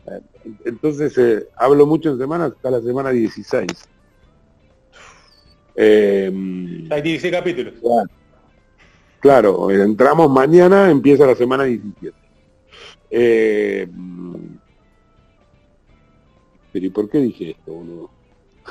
Eh, 0.07 0.21
entonces 0.65 1.17
eh, 1.17 1.47
hablo 1.55 1.85
mucho 1.85 2.11
en 2.11 2.17
semanas 2.17 2.53
hasta 2.55 2.71
la 2.71 2.81
semana 2.81 3.09
16. 3.09 3.67
Hay 5.77 7.01
16 7.01 7.31
capítulos. 7.31 7.73
Claro, 9.19 9.69
entramos 9.71 10.29
mañana, 10.29 10.89
empieza 10.89 11.25
la 11.25 11.35
semana 11.35 11.65
17. 11.65 12.17
Eh, 13.11 13.87
pero 16.71 16.85
¿y 16.85 16.89
por 16.89 17.09
qué 17.09 17.17
dije 17.19 17.51
esto, 17.51 17.73
boludo? 17.73 18.09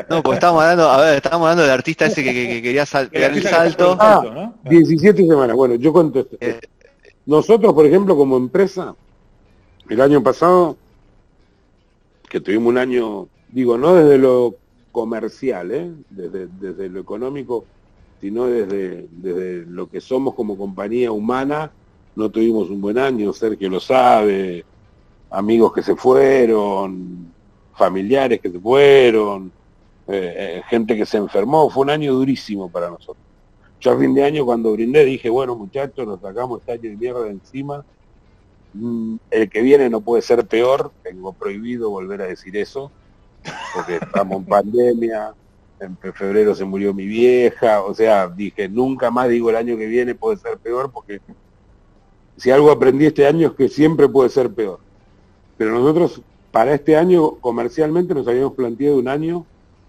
no, 0.09 0.23
pues 0.23 0.37
estábamos 0.37 0.63
hablando, 0.63 0.89
a 0.89 1.01
ver, 1.01 1.15
estábamos 1.17 1.45
hablando 1.45 1.63
del 1.63 1.71
artista 1.71 2.05
ese 2.05 2.23
que, 2.23 2.61
quería 2.61 2.85
pegar 3.11 3.33
el 3.33 3.43
salto. 3.43 3.97
Ah, 3.99 4.53
17 4.63 5.25
semanas, 5.25 5.55
bueno, 5.55 5.75
yo 5.75 5.91
cuento 5.91 6.19
esto. 6.19 6.37
Eh, 6.39 6.59
Nosotros, 7.25 7.73
por 7.73 7.85
ejemplo, 7.85 8.15
como 8.15 8.37
empresa, 8.37 8.95
el 9.89 10.01
año 10.01 10.23
pasado, 10.23 10.77
que 12.29 12.39
tuvimos 12.39 12.69
un 12.69 12.77
año, 12.77 13.27
digo, 13.49 13.77
no 13.77 13.95
desde 13.95 14.17
lo 14.17 14.55
comercial, 14.91 15.71
¿eh? 15.71 15.91
desde, 16.09 16.47
desde 16.47 16.89
lo 16.89 16.99
económico, 16.99 17.65
sino 18.21 18.47
desde, 18.47 19.07
desde 19.11 19.65
lo 19.65 19.89
que 19.89 20.01
somos 20.01 20.33
como 20.33 20.57
compañía 20.57 21.11
humana, 21.11 21.71
no 22.15 22.29
tuvimos 22.29 22.69
un 22.69 22.81
buen 22.81 22.97
año, 22.97 23.31
Sergio 23.31 23.69
lo 23.69 23.79
sabe, 23.79 24.65
amigos 25.29 25.71
que 25.73 25.83
se 25.83 25.95
fueron, 25.95 27.31
familiares 27.75 28.41
que 28.41 28.49
se 28.49 28.59
fueron, 28.59 29.51
eh, 30.07 30.33
eh, 30.37 30.61
gente 30.69 30.95
que 30.95 31.05
se 31.05 31.17
enfermó, 31.17 31.69
fue 31.69 31.83
un 31.83 31.89
año 31.89 32.13
durísimo 32.13 32.69
para 32.69 32.89
nosotros. 32.89 33.17
Yo 33.79 33.91
a 33.91 33.99
fin 33.99 34.13
de 34.13 34.23
año 34.23 34.45
cuando 34.45 34.71
brindé 34.71 35.05
dije, 35.05 35.29
bueno 35.29 35.55
muchachos, 35.55 36.07
nos 36.07 36.21
sacamos 36.21 36.61
este 36.61 36.71
año 36.71 36.81
de 36.81 36.95
mierda 36.95 37.23
de 37.23 37.31
encima, 37.31 37.85
mm, 38.73 39.15
el 39.31 39.49
que 39.49 39.61
viene 39.61 39.89
no 39.89 40.01
puede 40.01 40.21
ser 40.21 40.45
peor, 40.47 40.91
tengo 41.03 41.33
prohibido 41.33 41.89
volver 41.89 42.21
a 42.21 42.27
decir 42.27 42.55
eso, 42.55 42.91
porque 43.75 43.97
estamos 43.97 44.37
en 44.37 44.45
pandemia, 44.45 45.33
en 45.79 45.97
febrero 45.97 46.55
se 46.55 46.65
murió 46.65 46.93
mi 46.93 47.05
vieja, 47.05 47.83
o 47.83 47.93
sea, 47.93 48.27
dije, 48.27 48.67
nunca 48.69 49.11
más 49.11 49.29
digo 49.29 49.49
el 49.49 49.57
año 49.57 49.77
que 49.77 49.87
viene 49.87 50.15
puede 50.15 50.37
ser 50.37 50.57
peor, 50.57 50.91
porque 50.91 51.19
si 52.37 52.51
algo 52.51 52.71
aprendí 52.71 53.05
este 53.05 53.27
año 53.27 53.49
es 53.49 53.53
que 53.53 53.67
siempre 53.67 54.07
puede 54.07 54.29
ser 54.29 54.53
peor. 54.53 54.79
Pero 55.57 55.71
nosotros 55.71 56.21
para 56.51 56.73
este 56.73 56.95
año 56.95 57.31
comercialmente 57.41 58.13
nos 58.13 58.27
habíamos 58.27 58.53
planteado 58.53 58.97
un 58.97 59.07
año 59.07 59.45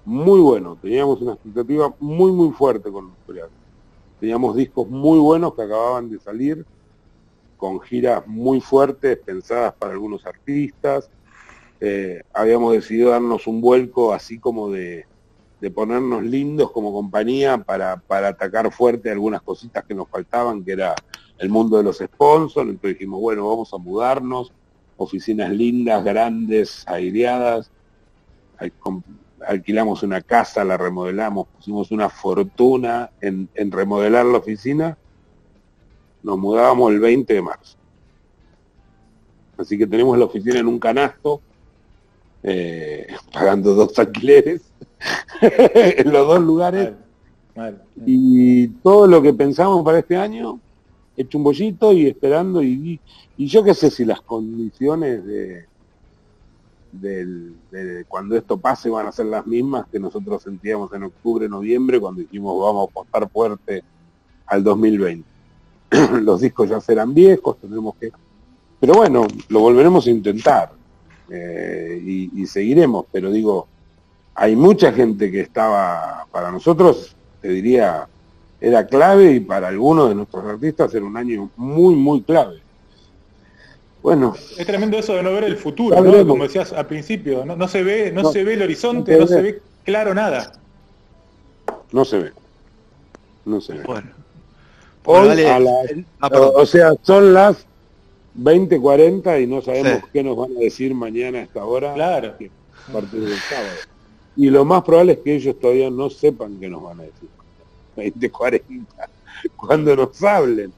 muy 0.09 0.40
bueno, 0.40 0.79
teníamos 0.81 1.21
una 1.21 1.35
expectativa 1.35 1.94
muy 2.01 2.33
muy 2.33 2.51
fuerte 2.53 2.90
con 2.90 3.12
los 3.27 3.51
Teníamos 4.18 4.57
discos 4.57 4.88
muy 4.88 5.18
buenos 5.18 5.55
que 5.55 5.61
acababan 5.61 6.09
de 6.09 6.18
salir, 6.18 6.64
con 7.59 7.79
giras 7.81 8.27
muy 8.27 8.62
fuertes 8.62 9.18
pensadas 9.18 9.75
para 9.75 9.92
algunos 9.92 10.25
artistas. 10.25 11.11
Eh, 11.79 12.23
habíamos 12.33 12.73
decidido 12.73 13.11
darnos 13.11 13.47
un 13.47 13.61
vuelco 13.61 14.14
así 14.14 14.38
como 14.38 14.71
de, 14.71 15.05
de 15.61 15.71
ponernos 15.71 16.23
lindos 16.23 16.71
como 16.71 16.90
compañía 16.90 17.59
para, 17.59 17.99
para 17.99 18.29
atacar 18.29 18.73
fuerte 18.73 19.11
algunas 19.11 19.42
cositas 19.42 19.85
que 19.85 19.94
nos 19.94 20.09
faltaban, 20.09 20.64
que 20.64 20.73
era 20.73 20.94
el 21.37 21.51
mundo 21.51 21.77
de 21.77 21.85
los 21.85 21.99
sponsors, 21.99 22.66
entonces 22.66 22.99
dijimos, 22.99 23.21
bueno, 23.21 23.47
vamos 23.47 23.75
a 23.75 23.77
mudarnos, 23.77 24.55
oficinas 24.97 25.51
lindas, 25.53 26.03
grandes, 26.03 26.88
aireadas, 26.88 27.71
alquilamos 29.46 30.03
una 30.03 30.20
casa, 30.22 30.64
la 30.64 30.77
remodelamos, 30.77 31.46
pusimos 31.48 31.90
una 31.90 32.09
fortuna 32.09 33.11
en, 33.20 33.48
en 33.55 33.70
remodelar 33.70 34.27
la 34.27 34.38
oficina, 34.38 34.96
nos 36.22 36.38
mudábamos 36.38 36.92
el 36.92 37.01
20 37.01 37.35
de 37.35 37.42
marzo. 37.42 37.77
Así 39.57 39.77
que 39.77 39.87
tenemos 39.87 40.16
la 40.18 40.24
oficina 40.24 40.61
en 40.61 40.66
un 40.66 40.79
canasto, 40.79 41.40
eh, 42.42 43.09
pagando 43.33 43.74
dos 43.74 43.98
alquileres 43.98 44.62
en 45.40 46.12
los 46.12 46.27
dos 46.27 46.40
lugares. 46.40 46.92
Y 48.07 48.68
todo 48.68 49.09
lo 49.09 49.20
que 49.20 49.35
pensamos 49.35 49.85
para 49.85 49.98
este 49.98 50.16
año, 50.16 50.61
hecho 51.16 51.38
un 51.38 51.44
bollito 51.44 51.92
y 51.92 52.07
esperando, 52.07 52.62
y, 52.62 53.01
y 53.37 53.46
yo 53.46 53.64
qué 53.64 53.74
sé 53.74 53.90
si 53.90 54.05
las 54.05 54.20
condiciones 54.20 55.24
de, 55.27 55.66
de 57.01 58.05
cuando 58.09 58.37
esto 58.37 58.59
pase 58.59 58.91
van 58.91 59.07
a 59.07 59.13
ser 59.13 59.27
las 59.27 59.47
mismas 59.47 59.87
que 59.91 59.99
nosotros 59.99 60.43
sentíamos 60.43 60.93
en 60.93 61.05
octubre, 61.05 61.49
noviembre, 61.49 62.01
cuando 62.01 62.21
dijimos 62.21 62.61
vamos 62.61 62.89
a 62.89 62.91
apostar 62.91 63.29
fuerte 63.31 63.83
al 64.47 64.65
2020. 64.65 65.29
Los 66.23 66.41
discos 66.41 66.69
ya 66.69 66.81
serán 66.81 67.15
viejos, 67.15 67.59
tendremos 67.59 67.95
que... 67.97 68.11
Pero 68.81 68.95
bueno, 68.95 69.27
lo 69.49 69.61
volveremos 69.61 70.07
a 70.07 70.11
intentar 70.11 70.73
eh, 71.31 72.31
y, 72.35 72.47
seguiremos, 72.47 73.07
pero 73.11 73.31
digo, 73.31 73.67
hay 74.35 74.55
mucha 74.55 74.93
gente 74.93 75.31
que 75.33 75.41
estaba, 75.41 76.27
para 76.31 76.53
nosotros, 76.53 77.17
te 77.43 77.49
diría, 77.49 78.07
era 78.61 78.87
clave 78.87 79.33
y 79.33 79.41
para 79.41 79.69
algunos 79.69 80.09
de 80.09 80.15
nuestros 80.15 80.45
artistas 80.45 80.95
era 80.95 81.05
un 81.05 81.17
año 81.17 81.51
muy, 81.57 81.97
muy 81.97 82.23
clave. 82.23 82.63
Bueno. 84.09 84.35
Es 84.57 84.66
tremendo 84.66 84.97
eso 84.99 85.12
de 85.16 85.23
no 85.23 85.35
ver 85.35 85.44
el 85.44 85.59
futuro, 85.59 85.94
Como 86.27 86.42
decías 86.42 86.73
al 86.73 86.87
principio, 86.87 87.44
no, 87.44 87.68
se 87.68 87.83
ve, 87.83 88.11
no, 88.11 88.33
se 88.33 88.42
ve 88.42 88.55
el 88.55 88.62
horizonte, 88.62 89.18
no 89.18 89.27
se 89.27 89.42
ve 89.42 89.61
claro 89.85 90.14
nada. 90.14 90.51
No 91.92 92.07
se 92.07 92.18
ve. 92.18 92.33
No 93.44 93.61
se 93.61 93.75
ve. 93.75 93.83
Bueno. 93.85 94.09
Ah, 96.21 96.31
o, 96.33 96.64
sea, 96.64 96.92
son 97.03 97.35
las 97.35 97.66
20:40 98.38 99.42
y 99.42 99.47
no 99.47 99.61
sabemos 99.61 100.05
qué 100.11 100.23
nos 100.23 100.38
van 100.38 100.57
a 100.57 100.61
decir 100.61 100.94
mañana 100.94 101.40
a 101.40 101.42
esta 101.42 101.66
hora. 101.66 101.92
Claro. 101.92 102.35
A 102.88 102.92
partir 102.92 103.21
del 103.21 103.38
sábado. 103.38 103.77
Y 104.37 104.49
lo 104.49 104.64
más 104.64 104.85
probable 104.85 105.12
es 105.12 105.18
que 105.18 105.35
ellos 105.35 105.61
todavía 105.61 105.90
no 105.90 106.09
sepan 106.09 106.59
qué 106.59 106.71
nos 106.71 106.83
van 106.83 107.01
a 107.01 107.03
decir. 107.03 107.29
20:40. 107.94 108.62
Cuando 109.55 109.94
nos 109.94 110.23
hablen. 110.23 110.73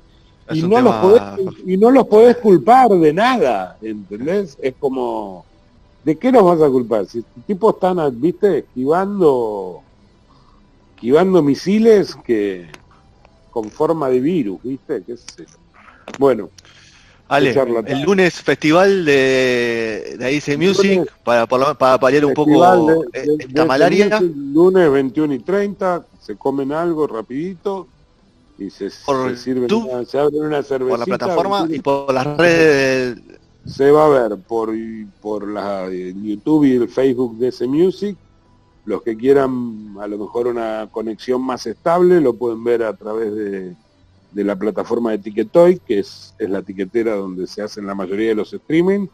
Y 0.53 0.63
no, 0.63 0.81
los 0.81 0.95
podés, 0.97 1.23
y 1.67 1.77
no 1.77 1.91
los 1.91 2.07
podés 2.07 2.37
culpar 2.39 2.91
de 2.91 3.13
nada, 3.13 3.77
¿entendés? 3.81 4.57
Es 4.61 4.75
como, 4.79 5.45
¿de 6.05 6.17
qué 6.17 6.33
nos 6.33 6.45
vas 6.45 6.61
a 6.61 6.71
culpar? 6.71 7.07
Si 7.07 7.23
tipo 7.23 7.43
tipos 7.47 7.75
están, 7.75 8.21
viste, 8.21 8.59
esquivando, 8.59 9.83
esquivando 10.95 11.43
misiles 11.43 12.17
que 12.25 12.67
con 13.51 13.71
forma 13.71 14.09
de 14.09 14.21
virus, 14.21 14.61
¿viste? 14.63 15.03
¿Qué 15.07 15.17
Bueno. 16.19 16.51
Ale, 17.29 17.55
el 17.87 18.03
lunes 18.03 18.43
festival 18.43 19.05
de, 19.05 20.17
de 20.19 20.33
Ice 20.33 20.57
Music 20.57 21.09
para, 21.23 21.47
para, 21.47 22.01
paliar 22.01 22.25
un 22.25 22.35
poco 22.35 22.91
esta 23.13 23.65
malaria. 23.65 24.21
lunes 24.21 24.91
21 24.91 25.35
y 25.35 25.39
30, 25.39 26.07
se 26.21 26.35
comen 26.35 26.73
algo 26.73 27.07
rapidito 27.07 27.87
y 28.61 28.71
se, 28.71 28.91
sirve 28.91 29.75
una, 29.75 30.05
se 30.05 30.19
abre 30.19 30.39
una 30.39 30.63
cervecita. 30.63 30.99
Por 30.99 30.99
la 30.99 31.05
plataforma 31.19 31.67
y 31.69 31.81
por 31.81 32.15
las 32.15 32.37
redes. 32.37 33.19
Se 33.67 33.91
va 33.91 34.07
a 34.07 34.09
ver 34.09 34.39
por, 34.39 34.71
por 35.21 35.49
la 35.49 35.89
YouTube 35.91 36.65
y 36.65 36.77
el 36.77 36.89
Facebook 36.89 37.39
de 37.39 37.49
ese 37.49 37.67
Music 37.67 38.17
los 38.85 39.03
que 39.03 39.17
quieran 39.17 39.95
a 40.01 40.07
lo 40.07 40.19
mejor 40.19 40.47
una 40.47 40.89
conexión 40.91 41.43
más 41.43 41.67
estable 41.67 42.21
lo 42.21 42.35
pueden 42.35 42.65
ver 42.65 42.83
a 42.83 42.95
través 42.95 43.35
de, 43.35 43.77
la 44.45 44.57
plataforma 44.57 45.11
de 45.11 45.19
Ticketoy, 45.19 45.79
que 45.79 45.99
es, 45.99 46.35
es, 46.39 46.49
la 46.49 46.63
tiquetera 46.63 47.15
donde 47.15 47.47
se 47.47 47.63
hacen 47.63 47.87
la 47.87 47.95
mayoría 47.95 48.29
de 48.29 48.37
los 48.37 48.53
streaming. 48.53 49.07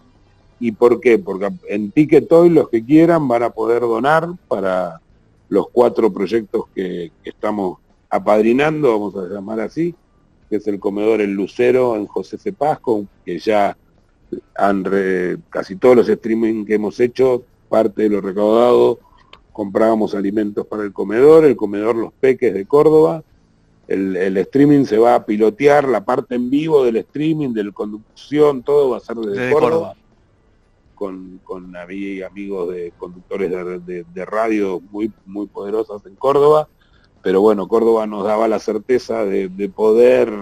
¿Y 0.60 0.72
por 0.72 1.00
qué? 1.00 1.18
Porque 1.18 1.50
en 1.68 1.90
Ticketoy 1.90 2.50
los 2.50 2.68
que 2.68 2.84
quieran 2.84 3.26
van 3.26 3.42
a 3.42 3.50
poder 3.50 3.80
donar 3.80 4.28
para 4.46 5.00
los 5.48 5.68
cuatro 5.70 6.12
proyectos 6.12 6.64
que, 6.74 7.12
estamos 7.24 7.78
apadrinando, 8.16 8.92
vamos 8.92 9.16
a 9.16 9.32
llamar 9.32 9.60
así, 9.60 9.94
que 10.48 10.56
es 10.56 10.66
el 10.66 10.78
comedor 10.78 11.20
El 11.20 11.32
Lucero 11.32 11.96
en 11.96 12.06
José 12.06 12.38
Cepasco, 12.38 13.06
que 13.24 13.38
ya 13.38 13.76
han 14.56 14.84
casi 15.50 15.76
todos 15.76 15.96
los 15.96 16.08
streaming 16.08 16.64
que 16.64 16.74
hemos 16.74 16.98
hecho, 17.00 17.44
parte 17.68 18.02
de 18.02 18.10
lo 18.10 18.20
recaudado 18.20 18.98
comprábamos 19.56 20.14
alimentos 20.14 20.66
para 20.66 20.82
el 20.82 20.92
comedor, 20.92 21.46
el 21.46 21.56
comedor 21.56 21.96
Los 21.96 22.12
Peques 22.12 22.52
de 22.52 22.66
Córdoba, 22.66 23.24
el, 23.88 24.36
streaming 24.36 24.84
se 24.84 24.98
va 24.98 25.14
a 25.14 25.24
pilotear, 25.24 25.88
la 25.88 26.04
parte 26.04 26.34
en 26.34 26.50
vivo 26.50 26.84
del 26.84 26.96
streaming, 26.96 27.54
de 27.54 27.64
la 27.64 27.72
conducción, 27.72 28.62
todo 28.62 28.90
va 28.90 28.98
a 28.98 29.00
ser 29.00 29.16
desde, 29.16 29.50
Córdoba, 29.50 29.94
con, 30.94 31.40
con 31.42 31.74
amigos 31.74 32.74
de 32.74 32.92
conductores 32.98 33.50
de, 33.86 34.24
radio 34.26 34.82
muy, 34.90 35.10
muy 35.24 35.46
poderosos 35.46 36.04
en 36.04 36.16
Córdoba, 36.16 36.68
pero 37.26 37.40
bueno, 37.40 37.66
Córdoba 37.66 38.06
nos 38.06 38.22
daba 38.22 38.46
la 38.46 38.60
certeza 38.60 39.24
de, 39.24 39.48
de 39.48 39.68
poder 39.68 40.32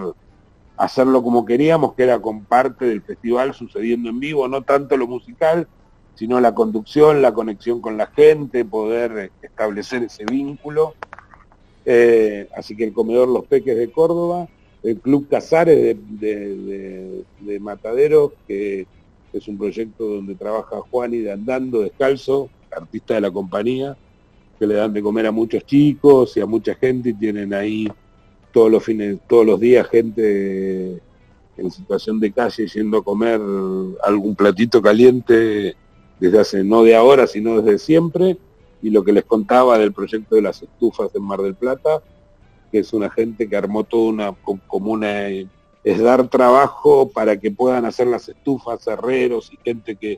hacerlo 0.77 1.23
como 1.23 1.43
queríamos, 1.43 1.95
que 1.95 2.03
era 2.03 2.19
con 2.19 2.45
parte 2.45 2.85
del 2.85 3.01
festival 3.01 3.55
sucediendo 3.55 4.07
en 4.11 4.19
vivo, 4.19 4.47
no 4.47 4.61
tanto 4.61 4.95
lo 4.95 5.07
musical, 5.07 5.67
sino 6.13 6.39
la 6.39 6.53
conducción, 6.53 7.23
la 7.23 7.33
conexión 7.33 7.81
con 7.81 7.97
la 7.97 8.05
gente, 8.05 8.65
poder 8.65 9.31
establecer 9.41 10.03
ese 10.03 10.25
vínculo. 10.25 10.93
Eh, 11.85 12.49
así 12.55 12.77
que 12.77 12.83
el 12.83 12.93
comedor 12.93 13.29
Los 13.29 13.47
Peques 13.47 13.75
de 13.75 13.91
Córdoba, 13.91 14.47
el 14.83 14.99
Club 14.99 15.27
Casares 15.27 15.97
de, 16.19 17.23
de, 17.39 17.59
Matadero, 17.59 18.31
que 18.47 18.85
es 19.33 19.47
un 19.47 19.57
proyecto 19.57 20.05
donde 20.05 20.35
trabaja 20.35 20.81
Juan 20.91 21.15
y 21.15 21.17
de 21.21 21.31
Andando 21.31 21.81
Descalzo, 21.81 22.47
artista 22.69 23.15
de 23.15 23.21
la 23.21 23.31
compañía, 23.31 23.97
le 24.65 24.75
dan 24.75 24.93
de 24.93 25.01
comer 25.01 25.27
a 25.27 25.31
muchos 25.31 25.65
chicos 25.65 26.35
y 26.37 26.41
a 26.41 26.45
mucha 26.45 26.75
gente 26.75 27.09
y 27.09 27.13
tienen 27.13 27.53
ahí 27.53 27.87
todos 28.51 28.71
los 28.71 28.83
fines, 28.83 29.19
todos 29.27 29.45
los 29.45 29.59
días 29.59 29.87
gente 29.87 31.01
en 31.57 31.71
situación 31.71 32.19
de 32.19 32.31
calle 32.31 32.67
yendo 32.67 32.97
a 32.97 33.03
comer 33.03 33.39
algún 34.03 34.35
platito 34.35 34.81
caliente 34.81 35.75
desde 36.19 36.39
hace, 36.39 36.63
no 36.63 36.83
de 36.83 36.95
ahora, 36.95 37.27
sino 37.27 37.61
desde 37.61 37.79
siempre, 37.79 38.37
y 38.81 38.89
lo 38.89 39.03
que 39.03 39.11
les 39.11 39.25
contaba 39.25 39.77
del 39.77 39.93
proyecto 39.93 40.35
de 40.35 40.41
las 40.41 40.61
estufas 40.61 41.13
en 41.15 41.23
Mar 41.23 41.41
del 41.41 41.55
Plata, 41.55 42.01
que 42.71 42.79
es 42.79 42.93
una 42.93 43.09
gente 43.09 43.49
que 43.49 43.55
armó 43.55 43.83
toda 43.83 44.09
una 44.09 44.35
como 44.67 44.91
una 44.91 45.27
es 45.27 45.99
dar 46.01 46.27
trabajo 46.29 47.09
para 47.09 47.37
que 47.37 47.51
puedan 47.51 47.85
hacer 47.85 48.07
las 48.07 48.27
estufas, 48.27 48.87
herreros 48.87 49.51
y 49.53 49.57
gente 49.63 49.95
que, 49.95 50.17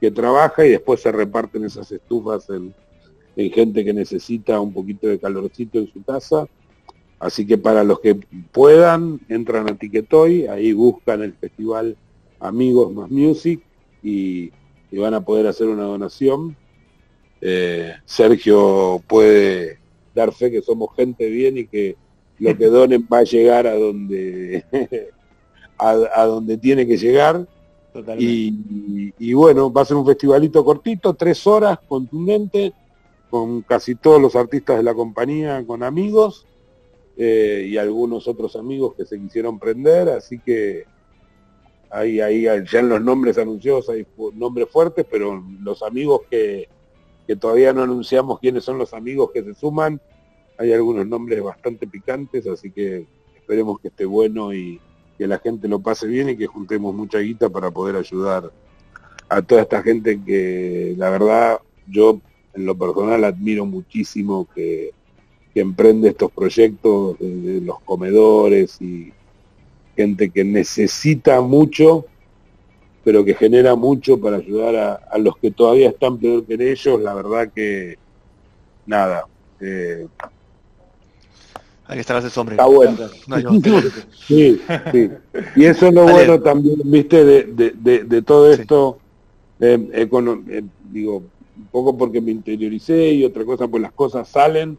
que 0.00 0.10
trabaja 0.10 0.66
y 0.66 0.70
después 0.70 1.00
se 1.00 1.10
reparten 1.10 1.64
esas 1.64 1.90
estufas 1.90 2.50
en, 2.50 2.74
en, 3.36 3.50
gente 3.52 3.84
que 3.84 3.92
necesita 3.92 4.60
un 4.60 4.72
poquito 4.72 5.06
de 5.06 5.18
calorcito 5.18 5.78
en 5.78 5.92
su 5.92 6.02
casa. 6.02 6.48
Así 7.18 7.46
que 7.46 7.56
para 7.56 7.84
los 7.84 8.00
que 8.00 8.14
puedan, 8.52 9.20
entran 9.28 9.70
a 9.70 9.76
Tiquetoy, 9.76 10.46
ahí 10.46 10.72
buscan 10.72 11.22
el 11.22 11.32
festival 11.34 11.96
Amigos 12.40 12.92
Más 12.92 13.10
Music 13.10 13.60
y, 14.02 14.50
y 14.90 14.98
van 14.98 15.14
a 15.14 15.22
poder 15.22 15.46
hacer 15.46 15.68
una 15.68 15.84
donación. 15.84 16.56
Eh, 17.40 17.92
Sergio 18.04 19.02
puede 19.06 19.78
dar 20.14 20.32
fe 20.32 20.50
que 20.50 20.62
somos 20.62 20.94
gente 20.96 21.28
bien 21.28 21.58
y 21.58 21.66
que 21.66 21.96
lo 22.38 22.56
que 22.56 22.66
donen 22.66 23.06
va 23.10 23.18
a 23.18 23.24
llegar 23.24 23.66
a 23.66 23.74
donde 23.74 24.64
a, 25.78 26.24
donde 26.24 26.56
tiene 26.56 26.86
que 26.86 26.96
llegar. 26.96 27.46
Y, 28.18 29.32
bueno, 29.32 29.72
va 29.72 29.82
a 29.82 29.84
ser 29.86 29.96
un 29.96 30.04
festivalito 30.04 30.62
cortito, 30.62 31.14
tres 31.14 31.46
horas, 31.46 31.78
contundente, 31.88 32.74
con 33.30 33.62
casi 33.62 33.94
todos 33.94 34.20
los 34.20 34.36
artistas 34.36 34.76
de 34.76 34.82
la 34.82 34.94
compañía, 34.94 35.64
con 35.66 35.82
amigos 35.82 36.46
eh, 37.16 37.66
y 37.68 37.76
algunos 37.76 38.28
otros 38.28 38.56
amigos 38.56 38.94
que 38.94 39.04
se 39.04 39.18
quisieron 39.18 39.58
prender, 39.58 40.08
así 40.08 40.38
que 40.38 40.84
Ahí, 41.90 42.20
ahí 42.20 42.42
ya 42.42 42.80
en 42.80 42.88
los 42.88 43.00
nombres 43.00 43.38
anunciados 43.38 43.88
hay 43.88 44.06
nombres 44.34 44.68
fuertes, 44.70 45.06
pero 45.08 45.42
los 45.62 45.82
amigos 45.82 46.22
que, 46.28 46.68
todavía 47.40 47.72
no 47.72 47.82
anunciamos 47.82 48.40
quiénes 48.40 48.64
son 48.64 48.78
los 48.78 48.92
amigos 48.92 49.30
que 49.32 49.42
se 49.42 49.54
suman, 49.54 50.00
hay 50.58 50.72
algunos 50.72 51.06
nombres 51.06 51.42
bastante 51.42 51.86
picantes, 51.86 52.46
así 52.46 52.70
que 52.70 53.06
esperemos 53.36 53.80
que 53.80 53.88
esté 53.88 54.04
bueno 54.04 54.52
y 54.52 54.80
que 55.16 55.26
la 55.26 55.38
gente 55.38 55.68
lo 55.68 55.80
pase 55.80 56.06
bien 56.06 56.30
y 56.30 56.36
que 56.36 56.46
juntemos 56.46 56.94
mucha 56.94 57.18
guita 57.18 57.48
para 57.48 57.70
poder 57.70 57.96
ayudar 57.96 58.50
a 59.28 59.42
toda 59.42 59.62
esta 59.62 59.82
gente 59.82 60.20
que 60.24 60.94
la 60.96 61.10
verdad 61.10 61.60
yo 61.86 62.20
en 62.56 62.66
lo 62.66 62.74
personal 62.74 63.24
admiro 63.24 63.66
muchísimo 63.66 64.48
que, 64.54 64.92
emprende 65.54 66.10
estos 66.10 66.30
proyectos 66.32 67.18
de 67.18 67.62
los 67.62 67.80
comedores 67.80 68.78
y, 68.78 69.10
gente 69.96 70.30
que 70.30 70.44
necesita 70.44 71.40
mucho, 71.40 72.04
pero 73.02 73.24
que 73.24 73.34
genera 73.34 73.74
mucho 73.74 74.20
para 74.20 74.36
ayudar 74.36 75.00
a, 75.10 75.18
los 75.18 75.36
que 75.38 75.50
todavía 75.50 75.88
están 75.88 76.18
peor 76.18 76.44
que 76.44 76.54
ellos, 76.54 77.00
la 77.00 77.14
verdad 77.14 77.50
que 77.52 77.96
nada. 78.84 79.26
Eh, 79.60 80.06
hay 81.88 81.94
que 81.94 82.00
estar 82.00 82.22
ese 82.24 82.38
hombre. 82.38 82.54
Está 82.54 82.66
bueno. 82.66 82.96
sí, 84.26 84.60
sí. 84.92 85.10
Y 85.54 85.64
eso 85.64 85.86
es 85.86 85.94
lo 85.94 86.02
bueno 86.10 86.40
también, 86.42 86.78
viste, 86.84 87.24
de, 87.24 87.44
de, 87.72 88.04
de, 88.04 88.22
todo 88.22 88.52
esto, 88.52 88.98
eh, 89.60 89.88
eh, 89.92 90.62
digo, 90.90 91.22
un 91.56 91.66
poco 91.66 91.96
porque 91.96 92.20
me 92.20 92.30
interioricé 92.30 93.12
y 93.12 93.24
otra 93.24 93.44
cosa 93.44 93.68
pues 93.68 93.82
las 93.82 93.92
cosas 93.92 94.28
salen. 94.28 94.78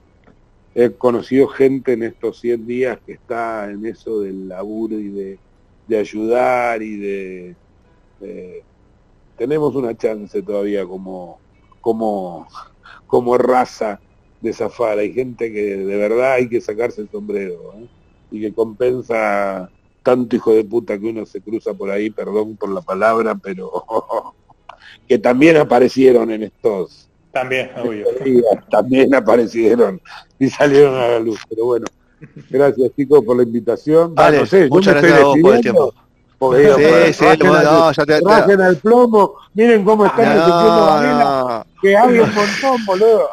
He 0.75 0.91
conocido 0.91 1.47
gente 1.47 1.93
en 1.93 2.03
estos 2.03 2.39
100 2.39 2.67
días 2.67 2.99
que 3.05 3.13
está 3.13 3.69
en 3.71 3.85
eso 3.85 4.19
del 4.19 4.47
laburo 4.47 4.99
y 4.99 5.09
de, 5.09 5.39
de 5.87 5.97
ayudar 5.97 6.81
y 6.81 6.97
de, 6.97 7.55
Tenemos 9.37 9.75
una 9.75 9.97
chance 9.97 10.41
todavía 10.41 10.85
como, 10.85 11.39
como, 11.81 12.47
como 13.07 13.37
raza 13.37 13.99
de 14.41 14.53
zafar. 14.53 14.99
Hay 14.99 15.13
gente 15.13 15.51
que 15.51 15.77
de 15.77 15.97
verdad 15.97 16.33
hay 16.33 16.47
que 16.47 16.61
sacarse 16.61 17.01
el 17.01 17.09
sombrero 17.09 17.73
¿eh? 17.75 17.87
y 18.29 18.41
que 18.41 18.53
compensa 18.53 19.71
tanto 20.03 20.35
hijo 20.35 20.53
de 20.53 20.63
puta 20.63 20.97
que 20.97 21.09
uno 21.09 21.25
se 21.25 21.41
cruza 21.41 21.73
por 21.73 21.89
ahí, 21.89 22.09
perdón 22.09 22.55
por 22.55 22.69
la 22.69 22.81
palabra, 22.81 23.35
pero 23.35 23.71
que 25.08 25.17
también 25.17 25.58
aparecieron 25.58 26.32
en 26.32 26.43
estos. 26.43 27.08
También, 27.32 27.69
también 28.69 29.13
aparecieron 29.13 30.02
y 30.39 30.50
salieron 30.50 30.95
a 30.95 31.08
la 31.08 31.19
luz. 31.19 31.39
Pero 31.50 31.65
bueno, 31.65 31.86
gracias 32.50 32.91
chicos 32.95 33.23
por 33.23 33.38
la 33.38 33.43
invitación. 33.43 34.15
Vale, 34.15 34.39
muchas 34.69 35.02
gracias 35.02 35.21
por 35.41 35.56
el 35.56 35.62
tiempo. 35.62 35.93
sí, 36.39 37.13
sí, 37.13 37.26
no, 37.43 37.91
ya 37.91 38.06
te, 38.06 38.21
rajen 38.21 38.62
al 38.62 38.78
plomo, 38.78 39.36
miren 39.54 39.84
cómo 39.84 40.06
están 40.06 40.38
no, 40.38 41.02
no. 41.02 41.65
que 41.82 41.97
hay 41.97 42.19
un 42.19 42.34
montón, 42.34 42.86
boludo. 42.86 43.30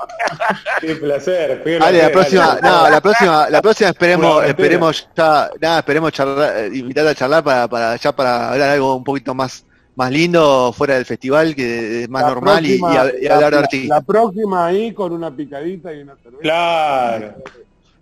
Qué 0.81 0.95
placer. 0.97 1.63
Dale, 1.81 1.99
la 1.99 2.11
próxima, 2.11 2.59
no, 2.63 2.91
la 2.91 3.01
próxima, 3.01 3.51
la 3.51 3.63
próxima 3.63 3.91
esperemos, 3.91 4.45
esperemos 4.45 5.09
ya, 5.17 5.51
nada, 5.61 5.79
esperemos 5.79 6.13
charlar, 6.13 6.57
eh, 6.57 6.71
invitar 6.75 7.07
a 7.07 7.15
charlar 7.15 7.45
para, 7.45 7.69
para 7.69 7.97
ya 7.97 8.13
para 8.15 8.53
hablar 8.53 8.71
algo 8.71 8.97
un 8.97 9.05
poquito 9.05 9.35
más 9.35 9.65
más 9.97 10.11
lindo 10.11 10.73
fuera 10.73 10.95
del 10.95 11.05
festival 11.05 11.55
que 11.55 12.03
es 12.03 12.09
más 12.09 12.27
normal 12.27 12.67
y, 12.67 12.81
hablar 12.83 13.53
de 13.53 13.59
artistas. 13.59 13.89
La 13.89 14.01
próxima 14.01 14.67
ahí 14.67 14.93
con 14.93 15.13
una 15.13 15.35
picadita 15.35 15.93
y 15.93 16.03
una 16.03 16.17
cerveza. 16.17 16.43
Claro. 16.43 17.35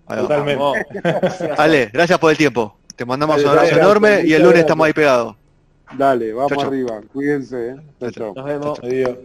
Totalmente. 0.09 0.87
Ale, 1.57 1.90
gracias 1.92 2.18
por 2.18 2.31
el 2.31 2.37
tiempo. 2.37 2.76
Te 2.96 3.05
mandamos 3.05 3.42
un 3.42 3.48
abrazo 3.48 3.76
enorme 3.76 4.22
y 4.24 4.33
el 4.33 4.42
lunes 4.42 4.61
estamos 4.61 4.87
ahí 4.87 4.92
pegados. 4.92 5.37
Dale, 5.96 6.33
vamos 6.33 6.64
arriba. 6.64 7.00
Cuídense. 7.12 7.70
¿eh? 7.70 7.76
Nos 8.00 8.44
vemos. 8.44 8.78
Adiós. 8.83 9.16